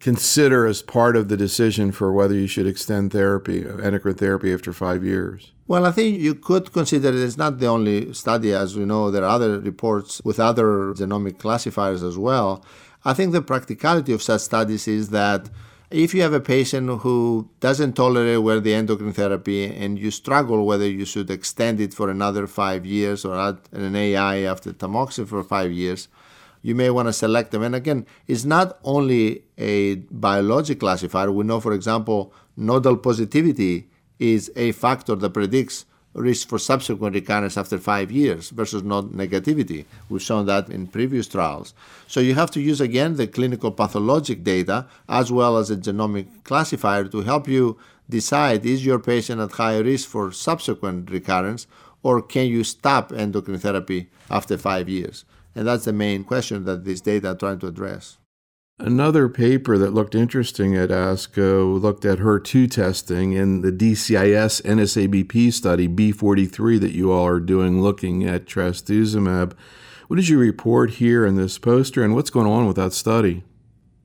consider 0.00 0.66
as 0.66 0.82
part 0.82 1.14
of 1.14 1.28
the 1.28 1.36
decision 1.36 1.92
for 1.92 2.12
whether 2.12 2.34
you 2.34 2.48
should 2.48 2.66
extend 2.66 3.12
therapy, 3.12 3.64
endocrine 3.64 4.16
therapy, 4.16 4.52
after 4.52 4.72
five 4.72 5.04
years? 5.04 5.52
Well, 5.68 5.86
I 5.86 5.92
think 5.92 6.18
you 6.18 6.34
could 6.34 6.72
consider 6.72 7.08
it. 7.08 7.14
It's 7.14 7.38
not 7.38 7.60
the 7.60 7.68
only 7.68 8.12
study, 8.12 8.52
as 8.52 8.76
we 8.76 8.84
know. 8.84 9.12
There 9.12 9.22
are 9.22 9.36
other 9.36 9.60
reports 9.60 10.20
with 10.24 10.40
other 10.40 10.92
genomic 10.92 11.38
classifiers 11.38 12.02
as 12.02 12.18
well. 12.18 12.64
I 13.04 13.14
think 13.14 13.30
the 13.30 13.42
practicality 13.42 14.12
of 14.12 14.22
such 14.22 14.40
studies 14.40 14.88
is 14.88 15.10
that 15.10 15.48
if 15.94 16.12
you 16.12 16.22
have 16.22 16.32
a 16.32 16.40
patient 16.40 16.88
who 17.02 17.48
doesn't 17.60 17.92
tolerate 17.92 18.42
well 18.42 18.60
the 18.60 18.74
endocrine 18.74 19.12
therapy 19.12 19.64
and 19.64 19.96
you 19.96 20.10
struggle 20.10 20.66
whether 20.66 20.88
you 20.88 21.04
should 21.04 21.30
extend 21.30 21.80
it 21.80 21.94
for 21.94 22.10
another 22.10 22.48
five 22.48 22.84
years 22.84 23.24
or 23.24 23.38
add 23.38 23.58
an 23.70 23.94
AI 23.94 24.38
after 24.40 24.72
tamoxifen 24.72 25.28
for 25.28 25.44
five 25.44 25.70
years, 25.70 26.08
you 26.62 26.74
may 26.74 26.90
want 26.90 27.06
to 27.06 27.12
select 27.12 27.52
them. 27.52 27.62
And 27.62 27.76
again, 27.76 28.06
it's 28.26 28.44
not 28.44 28.76
only 28.82 29.44
a 29.56 29.94
biologic 30.10 30.80
classifier. 30.80 31.30
We 31.30 31.44
know, 31.44 31.60
for 31.60 31.72
example, 31.72 32.34
nodal 32.56 32.96
positivity 32.96 33.88
is 34.18 34.50
a 34.56 34.72
factor 34.72 35.14
that 35.14 35.30
predicts 35.30 35.84
risk 36.14 36.48
for 36.48 36.58
subsequent 36.58 37.14
recurrence 37.14 37.56
after 37.56 37.78
five 37.78 38.10
years 38.10 38.50
versus 38.50 38.82
node 38.82 39.12
negativity. 39.12 39.84
We've 40.08 40.22
shown 40.22 40.46
that 40.46 40.70
in 40.70 40.86
previous 40.86 41.28
trials. 41.28 41.74
So 42.06 42.20
you 42.20 42.34
have 42.34 42.50
to 42.52 42.60
use 42.60 42.80
again 42.80 43.16
the 43.16 43.26
clinical 43.26 43.70
pathologic 43.70 44.44
data 44.44 44.86
as 45.08 45.30
well 45.30 45.58
as 45.58 45.70
a 45.70 45.76
genomic 45.76 46.26
classifier 46.44 47.04
to 47.04 47.22
help 47.22 47.48
you 47.48 47.78
decide 48.08 48.64
is 48.64 48.84
your 48.84 48.98
patient 48.98 49.40
at 49.40 49.52
high 49.52 49.78
risk 49.78 50.08
for 50.08 50.30
subsequent 50.30 51.10
recurrence 51.10 51.66
or 52.02 52.22
can 52.22 52.46
you 52.46 52.62
stop 52.62 53.12
endocrine 53.12 53.58
therapy 53.58 54.10
after 54.30 54.56
five 54.56 54.88
years? 54.88 55.24
And 55.54 55.66
that's 55.66 55.84
the 55.84 55.92
main 55.92 56.24
question 56.24 56.64
that 56.64 56.84
this 56.84 57.00
data 57.00 57.30
are 57.30 57.36
trying 57.36 57.58
to 57.60 57.68
address. 57.68 58.18
Another 58.80 59.28
paper 59.28 59.78
that 59.78 59.94
looked 59.94 60.16
interesting 60.16 60.76
at 60.76 60.88
ASCO 60.88 61.80
looked 61.80 62.04
at 62.04 62.18
HER2 62.18 62.68
testing 62.68 63.32
in 63.32 63.60
the 63.60 63.70
DCIS 63.70 64.62
NSABP 64.62 65.52
study 65.52 65.86
B43 65.86 66.80
that 66.80 66.90
you 66.90 67.12
all 67.12 67.24
are 67.24 67.38
doing 67.38 67.80
looking 67.80 68.24
at 68.24 68.46
trastuzumab. 68.46 69.52
What 70.08 70.16
did 70.16 70.26
you 70.26 70.40
report 70.40 70.90
here 70.94 71.24
in 71.24 71.36
this 71.36 71.56
poster 71.56 72.02
and 72.02 72.16
what's 72.16 72.30
going 72.30 72.48
on 72.48 72.66
with 72.66 72.74
that 72.74 72.92
study? 72.92 73.44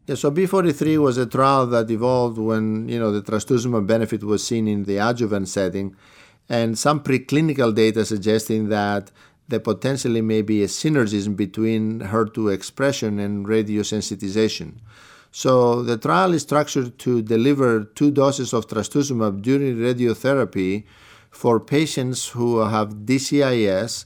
Yeah, 0.06 0.14
so 0.14 0.30
B43 0.30 1.02
was 1.02 1.18
a 1.18 1.26
trial 1.26 1.66
that 1.66 1.90
evolved 1.90 2.38
when, 2.38 2.88
you 2.88 3.00
know, 3.00 3.12
the 3.12 3.24
trastuzumab 3.24 3.88
benefit 3.88 4.24
was 4.24 4.46
seen 4.46 4.68
in 4.68 4.84
the 4.84 4.98
adjuvant 4.98 5.50
setting 5.50 5.96
and 6.48 6.78
some 6.78 7.00
preclinical 7.00 7.74
data 7.74 8.06
suggesting 8.06 8.70
that 8.70 9.10
there 9.50 9.60
potentially 9.60 10.22
may 10.22 10.42
be 10.42 10.64
a 10.64 10.68
synergism 10.68 11.36
between 11.36 12.00
HER2 12.00 12.54
expression 12.54 13.20
and 13.20 13.48
radiosensitization. 13.48 14.76
So 15.32 15.84
the 15.84 15.98
trial 15.98 16.34
is 16.34 16.44
structured 16.44 16.98
to 17.00 17.22
deliver 17.22 17.84
two 17.84 18.12
doses 18.12 18.54
of 18.54 18.68
trastuzumab 18.68 19.42
during 19.42 19.78
radiotherapy 19.78 20.86
for 21.32 21.60
patients 21.60 22.30
who 22.30 22.60
have 22.60 23.06
DCIS, 23.06 24.06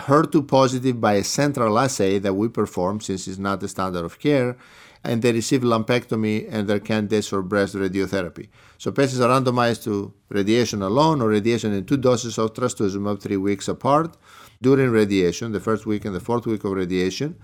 HER2 0.00 0.46
positive 0.46 1.00
by 1.00 1.14
a 1.14 1.24
central 1.24 1.78
assay 1.78 2.18
that 2.18 2.34
we 2.34 2.48
perform 2.48 3.00
since 3.00 3.28
it's 3.28 3.38
not 3.38 3.60
the 3.60 3.68
standard 3.68 4.04
of 4.04 4.18
care, 4.18 4.56
and 5.04 5.22
they 5.22 5.32
receive 5.32 5.62
lumpectomy 5.62 6.46
and 6.50 6.68
their 6.68 6.78
candidates 6.80 7.28
for 7.28 7.42
breast 7.42 7.74
radiotherapy. 7.74 8.48
So 8.78 8.92
patients 8.92 9.20
are 9.20 9.28
randomized 9.28 9.84
to 9.84 10.12
radiation 10.28 10.82
alone 10.82 11.20
or 11.22 11.28
radiation 11.28 11.72
in 11.72 11.84
two 11.84 11.96
doses 11.96 12.38
of 12.38 12.54
trastuzumab 12.54 13.20
three 13.20 13.36
weeks 13.36 13.68
apart 13.68 14.16
during 14.62 14.90
radiation, 14.90 15.52
the 15.52 15.60
first 15.60 15.86
week 15.86 16.04
and 16.04 16.14
the 16.14 16.20
fourth 16.20 16.46
week 16.46 16.64
of 16.64 16.72
radiation, 16.72 17.36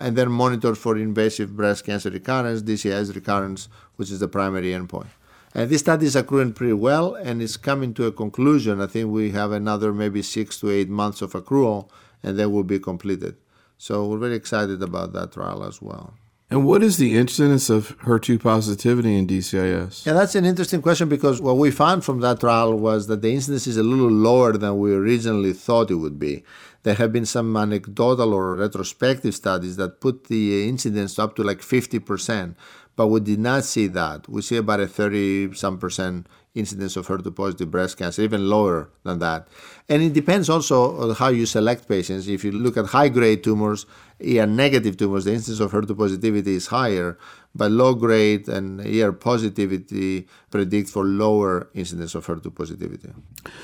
and 0.00 0.16
then 0.16 0.30
monitored 0.30 0.78
for 0.78 0.96
invasive 0.96 1.54
breast 1.54 1.84
cancer 1.84 2.10
recurrence, 2.10 2.62
DCIS 2.62 3.14
recurrence, 3.14 3.68
which 3.96 4.10
is 4.10 4.20
the 4.20 4.28
primary 4.28 4.68
endpoint. 4.68 5.08
And 5.54 5.68
this 5.68 5.82
study 5.82 6.06
is 6.06 6.16
accruing 6.16 6.54
pretty 6.54 6.72
well 6.72 7.14
and 7.14 7.42
is 7.42 7.58
coming 7.58 7.92
to 7.94 8.06
a 8.06 8.12
conclusion. 8.12 8.80
I 8.80 8.86
think 8.86 9.10
we 9.10 9.32
have 9.32 9.52
another 9.52 9.92
maybe 9.92 10.22
six 10.22 10.58
to 10.60 10.70
eight 10.70 10.88
months 10.88 11.20
of 11.20 11.32
accrual, 11.32 11.90
and 12.22 12.38
then 12.38 12.52
will 12.52 12.64
be 12.64 12.78
completed. 12.78 13.36
So 13.76 14.06
we're 14.06 14.18
very 14.18 14.36
excited 14.36 14.82
about 14.82 15.12
that 15.12 15.32
trial 15.32 15.62
as 15.64 15.82
well. 15.82 16.14
And 16.52 16.66
what 16.66 16.82
is 16.82 16.98
the 16.98 17.16
incidence 17.16 17.70
of 17.70 17.98
HER2 18.00 18.38
positivity 18.42 19.16
in 19.16 19.26
DCIS? 19.26 20.04
Yeah, 20.04 20.12
that's 20.12 20.34
an 20.34 20.44
interesting 20.44 20.82
question 20.82 21.08
because 21.08 21.40
what 21.40 21.56
we 21.56 21.70
found 21.70 22.04
from 22.04 22.20
that 22.20 22.40
trial 22.40 22.74
was 22.74 23.06
that 23.06 23.22
the 23.22 23.32
incidence 23.32 23.66
is 23.66 23.78
a 23.78 23.82
little 23.82 24.10
lower 24.10 24.52
than 24.58 24.78
we 24.78 24.92
originally 24.92 25.54
thought 25.54 25.90
it 25.90 25.94
would 25.94 26.18
be. 26.18 26.44
There 26.82 26.96
have 26.96 27.10
been 27.10 27.24
some 27.24 27.56
anecdotal 27.56 28.34
or 28.34 28.54
retrospective 28.54 29.34
studies 29.34 29.76
that 29.76 30.02
put 30.02 30.24
the 30.24 30.68
incidence 30.68 31.18
up 31.18 31.36
to 31.36 31.42
like 31.42 31.60
50%, 31.60 32.54
but 32.96 33.06
we 33.06 33.20
did 33.20 33.38
not 33.38 33.64
see 33.64 33.86
that. 33.86 34.28
We 34.28 34.42
see 34.42 34.58
about 34.58 34.80
a 34.80 34.86
30 34.86 35.54
some 35.54 35.78
percent 35.78 36.26
incidence 36.54 36.96
of 36.96 37.06
HER2 37.06 37.34
positive 37.34 37.70
breast 37.70 37.96
cancer, 37.96 38.20
even 38.20 38.50
lower 38.50 38.90
than 39.04 39.20
that. 39.20 39.48
And 39.88 40.02
it 40.02 40.12
depends 40.12 40.50
also 40.50 41.00
on 41.00 41.14
how 41.14 41.28
you 41.28 41.46
select 41.46 41.88
patients. 41.88 42.28
If 42.28 42.44
you 42.44 42.52
look 42.52 42.76
at 42.76 42.86
high 42.86 43.08
grade 43.08 43.42
tumors, 43.42 43.86
ER 44.22 44.46
negative 44.46 44.96
tumors, 44.96 45.24
the 45.24 45.32
incidence 45.32 45.60
of 45.60 45.72
HER2 45.72 45.96
positivity 45.96 46.54
is 46.54 46.68
higher, 46.68 47.18
but 47.54 47.70
low 47.70 47.94
grade 47.94 48.48
and 48.48 48.80
ER 48.80 49.12
positivity 49.12 50.26
predict 50.50 50.88
for 50.88 51.04
lower 51.04 51.68
incidence 51.74 52.14
of 52.14 52.26
HER2 52.26 52.54
positivity. 52.54 53.10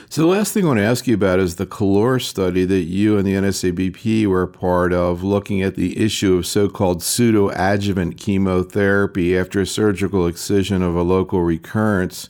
So, 0.08 0.22
the 0.22 0.28
last 0.28 0.52
thing 0.52 0.64
I 0.64 0.68
want 0.68 0.78
to 0.78 0.84
ask 0.84 1.06
you 1.06 1.14
about 1.14 1.38
is 1.38 1.56
the 1.56 1.66
CALOR 1.66 2.18
study 2.18 2.64
that 2.64 2.84
you 2.84 3.16
and 3.16 3.26
the 3.26 3.34
NSABP 3.34 4.26
were 4.26 4.46
part 4.46 4.92
of, 4.92 5.22
looking 5.22 5.62
at 5.62 5.74
the 5.74 5.98
issue 5.98 6.36
of 6.36 6.46
so 6.46 6.68
called 6.68 7.00
pseudoadjuvant 7.00 8.18
chemotherapy 8.18 9.36
after 9.36 9.60
a 9.60 9.66
surgical 9.66 10.26
excision 10.26 10.82
of 10.82 10.94
a 10.94 11.02
local 11.02 11.42
recurrence. 11.42 12.28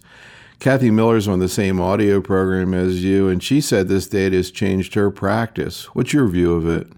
Kathy 0.60 0.90
Miller's 0.90 1.28
on 1.28 1.38
the 1.38 1.48
same 1.48 1.80
audio 1.80 2.20
program 2.20 2.74
as 2.74 3.04
you, 3.04 3.28
and 3.28 3.40
she 3.40 3.60
said 3.60 3.86
this 3.86 4.08
data 4.08 4.36
has 4.36 4.50
changed 4.50 4.94
her 4.94 5.08
practice. 5.08 5.84
What's 5.94 6.12
your 6.12 6.26
view 6.26 6.52
of 6.52 6.66
it? 6.66 6.88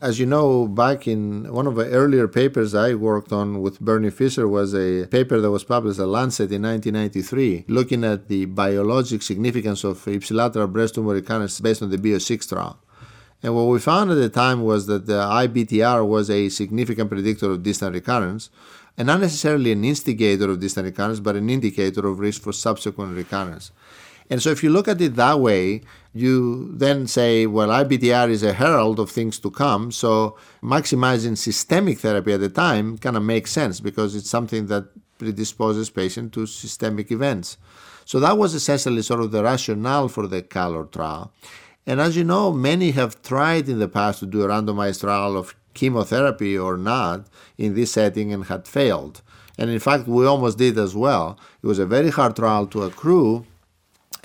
As 0.00 0.18
you 0.18 0.24
know, 0.24 0.66
back 0.66 1.06
in 1.06 1.52
one 1.52 1.66
of 1.66 1.74
the 1.74 1.86
earlier 1.90 2.26
papers 2.26 2.74
I 2.74 2.94
worked 2.94 3.30
on 3.30 3.60
with 3.60 3.78
Bernie 3.78 4.08
Fisher 4.08 4.48
was 4.48 4.74
a 4.74 5.06
paper 5.08 5.38
that 5.38 5.50
was 5.50 5.64
published 5.64 5.98
in 5.98 6.10
Lancet 6.10 6.50
in 6.50 6.62
1993, 6.62 7.66
looking 7.68 8.04
at 8.04 8.28
the 8.28 8.46
biologic 8.46 9.20
significance 9.20 9.84
of 9.84 10.02
ipsilateral 10.06 10.72
breast 10.72 10.94
tumor 10.94 11.12
recurrence 11.12 11.60
based 11.60 11.82
on 11.82 11.90
the 11.90 11.98
B06 11.98 12.48
trial. 12.48 12.78
And 13.42 13.54
what 13.54 13.64
we 13.64 13.78
found 13.78 14.10
at 14.10 14.14
the 14.14 14.30
time 14.30 14.62
was 14.62 14.86
that 14.86 15.04
the 15.04 15.20
IBTR 15.22 16.06
was 16.06 16.30
a 16.30 16.48
significant 16.48 17.10
predictor 17.10 17.50
of 17.50 17.62
distant 17.62 17.94
recurrence, 17.94 18.48
and 19.00 19.06
not 19.06 19.20
necessarily 19.20 19.72
an 19.72 19.82
instigator 19.82 20.50
of 20.50 20.60
distant 20.60 20.84
recurrence, 20.84 21.20
but 21.20 21.34
an 21.34 21.48
indicator 21.48 22.06
of 22.06 22.18
risk 22.18 22.42
for 22.42 22.52
subsequent 22.52 23.16
recurrence. 23.16 23.72
And 24.28 24.42
so 24.42 24.50
if 24.50 24.62
you 24.62 24.68
look 24.68 24.88
at 24.88 25.00
it 25.00 25.16
that 25.16 25.40
way, 25.40 25.80
you 26.12 26.70
then 26.76 27.06
say, 27.06 27.46
well, 27.46 27.68
IBTR 27.68 28.28
is 28.28 28.42
a 28.42 28.52
herald 28.52 29.00
of 29.00 29.10
things 29.10 29.38
to 29.38 29.50
come. 29.50 29.90
So 29.90 30.36
maximizing 30.62 31.38
systemic 31.38 32.00
therapy 32.00 32.34
at 32.34 32.40
the 32.40 32.50
time 32.50 32.98
kind 32.98 33.16
of 33.16 33.22
makes 33.22 33.52
sense 33.52 33.80
because 33.80 34.14
it's 34.14 34.28
something 34.28 34.66
that 34.66 34.84
predisposes 35.16 35.88
patient 35.88 36.34
to 36.34 36.44
systemic 36.44 37.10
events. 37.10 37.56
So 38.04 38.20
that 38.20 38.36
was 38.36 38.52
essentially 38.52 39.00
sort 39.00 39.20
of 39.20 39.30
the 39.30 39.42
rationale 39.42 40.08
for 40.08 40.26
the 40.26 40.42
CALOR 40.42 40.92
trial. 40.92 41.32
And 41.86 42.02
as 42.02 42.18
you 42.18 42.24
know, 42.24 42.52
many 42.52 42.90
have 42.90 43.22
tried 43.22 43.66
in 43.70 43.78
the 43.78 43.88
past 43.88 44.18
to 44.18 44.26
do 44.26 44.42
a 44.42 44.48
randomized 44.48 45.00
trial 45.00 45.38
of 45.38 45.54
chemotherapy 45.74 46.58
or 46.58 46.76
not 46.76 47.26
in 47.58 47.74
this 47.74 47.92
setting 47.92 48.32
and 48.32 48.44
had 48.46 48.66
failed. 48.66 49.22
And 49.58 49.70
in 49.70 49.78
fact, 49.78 50.08
we 50.08 50.26
almost 50.26 50.58
did 50.58 50.78
as 50.78 50.94
well. 50.94 51.38
It 51.62 51.66
was 51.66 51.78
a 51.78 51.86
very 51.86 52.10
hard 52.10 52.36
trial 52.36 52.66
to 52.68 52.82
accrue 52.82 53.46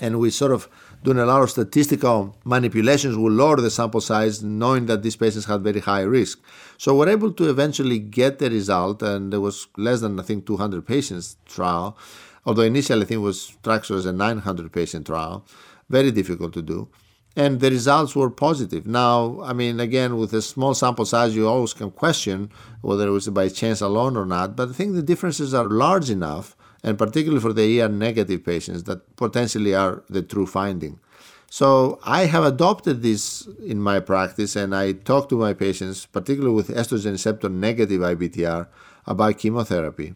and 0.00 0.18
we 0.18 0.30
sort 0.30 0.52
of 0.52 0.68
doing 1.02 1.18
a 1.18 1.26
lot 1.26 1.42
of 1.42 1.50
statistical 1.50 2.36
manipulations. 2.44 3.16
Will 3.16 3.30
lower 3.30 3.56
the 3.56 3.70
sample 3.70 4.00
size 4.00 4.42
knowing 4.42 4.86
that 4.86 5.02
these 5.02 5.16
patients 5.16 5.46
had 5.46 5.62
very 5.62 5.80
high 5.80 6.02
risk. 6.02 6.40
So 6.78 6.96
we're 6.96 7.08
able 7.08 7.32
to 7.32 7.48
eventually 7.48 7.98
get 7.98 8.38
the 8.38 8.50
result 8.50 9.02
and 9.02 9.32
there 9.32 9.40
was 9.40 9.68
less 9.76 10.00
than 10.00 10.18
i 10.18 10.22
think 10.22 10.46
200 10.46 10.86
patients 10.86 11.36
trial. 11.46 11.96
Although 12.44 12.62
initially 12.62 13.02
i 13.02 13.04
think 13.04 13.18
it 13.18 13.28
was 13.30 13.40
structured 13.40 13.98
as 13.98 14.06
a 14.06 14.12
900 14.12 14.72
patient 14.72 15.06
trial. 15.06 15.44
Very 15.88 16.10
difficult 16.10 16.52
to 16.54 16.62
do 16.62 16.88
and 17.36 17.60
the 17.60 17.70
results 17.70 18.16
were 18.16 18.30
positive. 18.30 18.86
Now, 18.86 19.40
I 19.42 19.52
mean, 19.52 19.78
again, 19.78 20.16
with 20.16 20.32
a 20.32 20.40
small 20.40 20.74
sample 20.74 21.04
size, 21.04 21.36
you 21.36 21.46
always 21.46 21.74
can 21.74 21.90
question 21.90 22.50
whether 22.80 23.06
it 23.06 23.10
was 23.10 23.28
by 23.28 23.50
chance 23.50 23.82
alone 23.82 24.16
or 24.16 24.24
not. 24.24 24.56
But 24.56 24.70
I 24.70 24.72
think 24.72 24.94
the 24.94 25.02
differences 25.02 25.52
are 25.52 25.68
large 25.68 26.08
enough 26.08 26.56
and 26.82 26.96
particularly 26.96 27.40
for 27.40 27.52
the 27.52 27.80
ER 27.80 27.88
negative 27.88 28.44
patients 28.44 28.84
that 28.84 29.16
potentially 29.16 29.74
are 29.74 30.02
the 30.08 30.22
true 30.22 30.46
finding. 30.46 30.98
So 31.50 31.98
I 32.04 32.26
have 32.26 32.44
adopted 32.44 33.02
this 33.02 33.46
in 33.64 33.80
my 33.80 34.00
practice 34.00 34.56
and 34.56 34.74
I 34.74 34.92
talk 34.92 35.28
to 35.28 35.38
my 35.38 35.52
patients, 35.52 36.06
particularly 36.06 36.54
with 36.54 36.68
estrogen 36.68 37.12
receptor 37.12 37.48
negative 37.48 38.00
IBTR, 38.00 38.66
about 39.06 39.38
chemotherapy. 39.38 40.14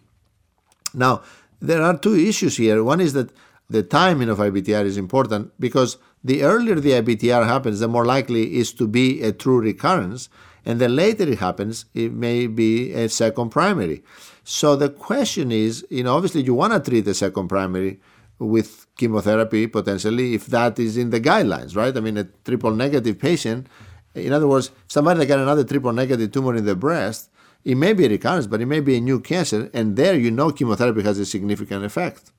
Now, 0.94 1.22
there 1.60 1.82
are 1.82 1.96
two 1.96 2.16
issues 2.16 2.56
here. 2.56 2.82
One 2.82 3.00
is 3.00 3.12
that 3.12 3.30
the 3.68 3.82
timing 3.82 4.28
of 4.28 4.38
IBTR 4.38 4.84
is 4.84 4.96
important 4.96 5.52
because 5.60 5.98
the 6.22 6.42
earlier 6.42 6.74
the 6.74 6.90
IBTR 6.90 7.46
happens, 7.46 7.80
the 7.80 7.88
more 7.88 8.04
likely 8.04 8.56
is 8.56 8.72
to 8.74 8.86
be 8.86 9.22
a 9.22 9.32
true 9.32 9.60
recurrence, 9.60 10.28
and 10.64 10.78
the 10.78 10.88
later 10.88 11.24
it 11.24 11.38
happens, 11.38 11.86
it 11.94 12.12
may 12.12 12.46
be 12.46 12.92
a 12.92 13.08
second 13.08 13.50
primary. 13.50 14.02
So 14.44 14.76
the 14.76 14.90
question 14.90 15.50
is, 15.52 15.86
you 15.90 16.04
know, 16.04 16.16
obviously 16.16 16.42
you 16.42 16.54
want 16.54 16.72
to 16.72 16.90
treat 16.90 17.04
the 17.04 17.14
second 17.14 17.48
primary 17.48 18.00
with 18.38 18.86
chemotherapy 18.96 19.66
potentially 19.66 20.34
if 20.34 20.46
that 20.46 20.78
is 20.78 20.96
in 20.96 21.10
the 21.10 21.20
guidelines, 21.20 21.76
right? 21.76 21.96
I 21.96 22.00
mean, 22.00 22.18
a 22.18 22.24
triple 22.44 22.72
negative 22.72 23.18
patient, 23.18 23.66
in 24.14 24.32
other 24.32 24.48
words, 24.48 24.70
somebody 24.88 25.20
that 25.20 25.26
got 25.26 25.38
another 25.38 25.64
triple 25.64 25.92
negative 25.92 26.32
tumor 26.32 26.54
in 26.56 26.64
the 26.64 26.74
breast, 26.74 27.30
it 27.64 27.76
may 27.76 27.92
be 27.92 28.06
a 28.06 28.08
recurrence, 28.08 28.46
but 28.46 28.60
it 28.60 28.66
may 28.66 28.80
be 28.80 28.96
a 28.96 29.00
new 29.00 29.20
cancer, 29.20 29.70
and 29.72 29.96
there 29.96 30.14
you 30.14 30.30
know 30.30 30.50
chemotherapy 30.50 31.02
has 31.02 31.18
a 31.18 31.26
significant 31.26 31.84
effect. 31.84 32.32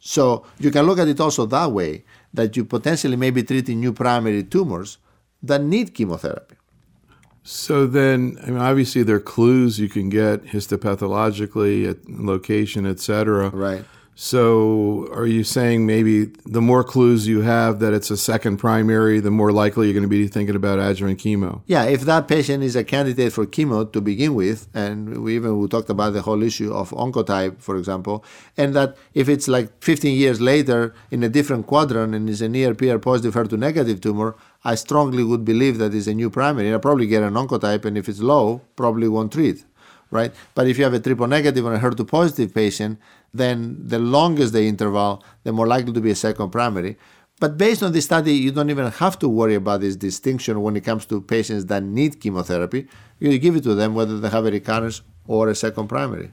So 0.00 0.46
you 0.58 0.70
can 0.70 0.86
look 0.86 0.98
at 0.98 1.08
it 1.08 1.20
also 1.20 1.44
that 1.46 1.72
way, 1.72 2.04
that 2.32 2.56
you 2.56 2.64
potentially 2.64 3.16
may 3.16 3.30
be 3.30 3.42
treating 3.42 3.80
new 3.80 3.92
primary 3.92 4.44
tumors 4.44 4.98
that 5.42 5.62
need 5.62 5.94
chemotherapy. 5.94 6.56
So 7.42 7.86
then, 7.86 8.38
I 8.42 8.50
mean, 8.50 8.58
obviously, 8.58 9.02
there 9.02 9.16
are 9.16 9.20
clues 9.20 9.78
you 9.78 9.88
can 9.88 10.08
get 10.10 10.44
histopathologically, 10.44 11.88
at 11.88 12.08
location, 12.08 12.86
etc. 12.86 13.48
Right. 13.48 13.84
So, 14.14 15.08
are 15.14 15.26
you 15.26 15.44
saying 15.44 15.86
maybe 15.86 16.26
the 16.44 16.60
more 16.60 16.84
clues 16.84 17.26
you 17.26 17.40
have 17.40 17.78
that 17.78 17.94
it's 17.94 18.10
a 18.10 18.18
second 18.18 18.58
primary, 18.58 19.18
the 19.18 19.30
more 19.30 19.50
likely 19.50 19.86
you're 19.86 19.94
going 19.94 20.02
to 20.02 20.08
be 20.08 20.28
thinking 20.28 20.54
about 20.54 20.78
adjuvant 20.78 21.18
chemo? 21.18 21.62
Yeah, 21.64 21.84
if 21.84 22.02
that 22.02 22.28
patient 22.28 22.62
is 22.62 22.76
a 22.76 22.84
candidate 22.84 23.32
for 23.32 23.46
chemo 23.46 23.90
to 23.90 24.00
begin 24.02 24.34
with, 24.34 24.68
and 24.74 25.22
we 25.22 25.36
even 25.36 25.58
we 25.58 25.68
talked 25.68 25.88
about 25.88 26.12
the 26.12 26.20
whole 26.20 26.42
issue 26.42 26.70
of 26.70 26.90
oncotype, 26.90 27.62
for 27.62 27.76
example, 27.78 28.22
and 28.58 28.74
that 28.74 28.98
if 29.14 29.26
it's 29.28 29.48
like 29.48 29.82
15 29.82 30.14
years 30.14 30.38
later 30.38 30.94
in 31.10 31.22
a 31.22 31.28
different 31.30 31.66
quadrant 31.66 32.14
and 32.14 32.28
is 32.28 32.42
an 32.42 32.54
ER/PR 32.54 32.98
positive 32.98 33.32
HER2 33.32 33.58
negative 33.58 34.02
tumor, 34.02 34.36
I 34.64 34.74
strongly 34.74 35.24
would 35.24 35.46
believe 35.46 35.78
that 35.78 35.94
is 35.94 36.06
a 36.06 36.12
new 36.12 36.28
primary. 36.28 36.70
I'll 36.70 36.78
probably 36.78 37.06
get 37.06 37.22
an 37.22 37.34
oncotype, 37.34 37.86
and 37.86 37.96
if 37.96 38.06
it's 38.06 38.20
low, 38.20 38.60
probably 38.76 39.08
won't 39.08 39.32
treat 39.32 39.64
right? 40.10 40.32
But 40.54 40.66
if 40.66 40.78
you 40.78 40.84
have 40.84 40.94
a 40.94 41.00
triple 41.00 41.26
negative 41.26 41.64
or 41.64 41.74
a 41.74 41.80
HER2 41.80 42.06
positive 42.06 42.54
patient, 42.54 42.98
then 43.32 43.76
the 43.80 43.98
longest 43.98 44.52
the 44.52 44.66
interval, 44.66 45.22
the 45.44 45.52
more 45.52 45.66
likely 45.66 45.92
to 45.92 46.00
be 46.00 46.10
a 46.10 46.16
second 46.16 46.50
primary. 46.50 46.96
But 47.38 47.56
based 47.56 47.82
on 47.82 47.92
this 47.92 48.04
study, 48.04 48.34
you 48.34 48.52
don't 48.52 48.68
even 48.68 48.90
have 48.90 49.18
to 49.20 49.28
worry 49.28 49.54
about 49.54 49.80
this 49.80 49.96
distinction 49.96 50.60
when 50.60 50.76
it 50.76 50.84
comes 50.84 51.06
to 51.06 51.22
patients 51.22 51.64
that 51.66 51.82
need 51.82 52.20
chemotherapy. 52.20 52.86
You 53.18 53.38
give 53.38 53.56
it 53.56 53.62
to 53.62 53.74
them 53.74 53.94
whether 53.94 54.20
they 54.20 54.28
have 54.28 54.44
a 54.44 54.50
recurrence 54.50 55.00
or 55.26 55.48
a 55.48 55.54
second 55.54 55.88
primary. 55.88 56.32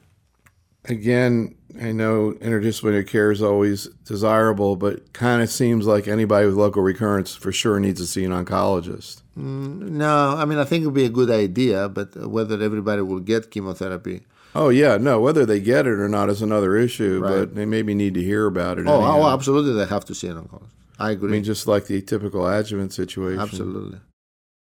Again, 0.87 1.55
I 1.81 1.91
know 1.91 2.33
interdisciplinary 2.33 3.07
care 3.07 3.31
is 3.31 3.41
always 3.41 3.87
desirable, 4.05 4.75
but 4.75 5.13
kind 5.13 5.41
of 5.41 5.49
seems 5.49 5.85
like 5.85 6.07
anybody 6.07 6.45
with 6.45 6.55
local 6.55 6.81
recurrence 6.81 7.35
for 7.35 7.51
sure 7.51 7.79
needs 7.79 7.99
to 7.99 8.07
see 8.07 8.23
an 8.23 8.31
oncologist. 8.31 9.21
Mm, 9.37 9.89
no, 9.91 10.35
I 10.37 10.45
mean, 10.45 10.57
I 10.57 10.63
think 10.63 10.83
it 10.83 10.87
would 10.87 10.95
be 10.95 11.05
a 11.05 11.09
good 11.09 11.29
idea, 11.29 11.89
but 11.89 12.15
whether 12.29 12.61
everybody 12.61 13.01
will 13.01 13.19
get 13.19 13.51
chemotherapy. 13.51 14.21
Oh, 14.55 14.69
yeah, 14.69 14.97
no, 14.97 15.19
whether 15.19 15.45
they 15.45 15.59
get 15.59 15.85
it 15.85 15.99
or 15.99 16.09
not 16.09 16.29
is 16.29 16.41
another 16.41 16.75
issue, 16.75 17.19
right. 17.21 17.29
but 17.29 17.55
they 17.55 17.65
maybe 17.65 17.93
need 17.93 18.15
to 18.15 18.23
hear 18.23 18.47
about 18.47 18.79
it. 18.79 18.87
Oh, 18.87 19.03
oh, 19.03 19.27
absolutely, 19.29 19.73
they 19.73 19.85
have 19.85 20.05
to 20.05 20.15
see 20.15 20.27
an 20.27 20.41
oncologist. 20.41 20.69
I 20.99 21.11
agree. 21.11 21.29
I 21.29 21.31
mean, 21.33 21.43
just 21.43 21.67
like 21.67 21.85
the 21.85 22.01
typical 22.01 22.47
adjuvant 22.47 22.93
situation. 22.93 23.39
Absolutely. 23.39 23.99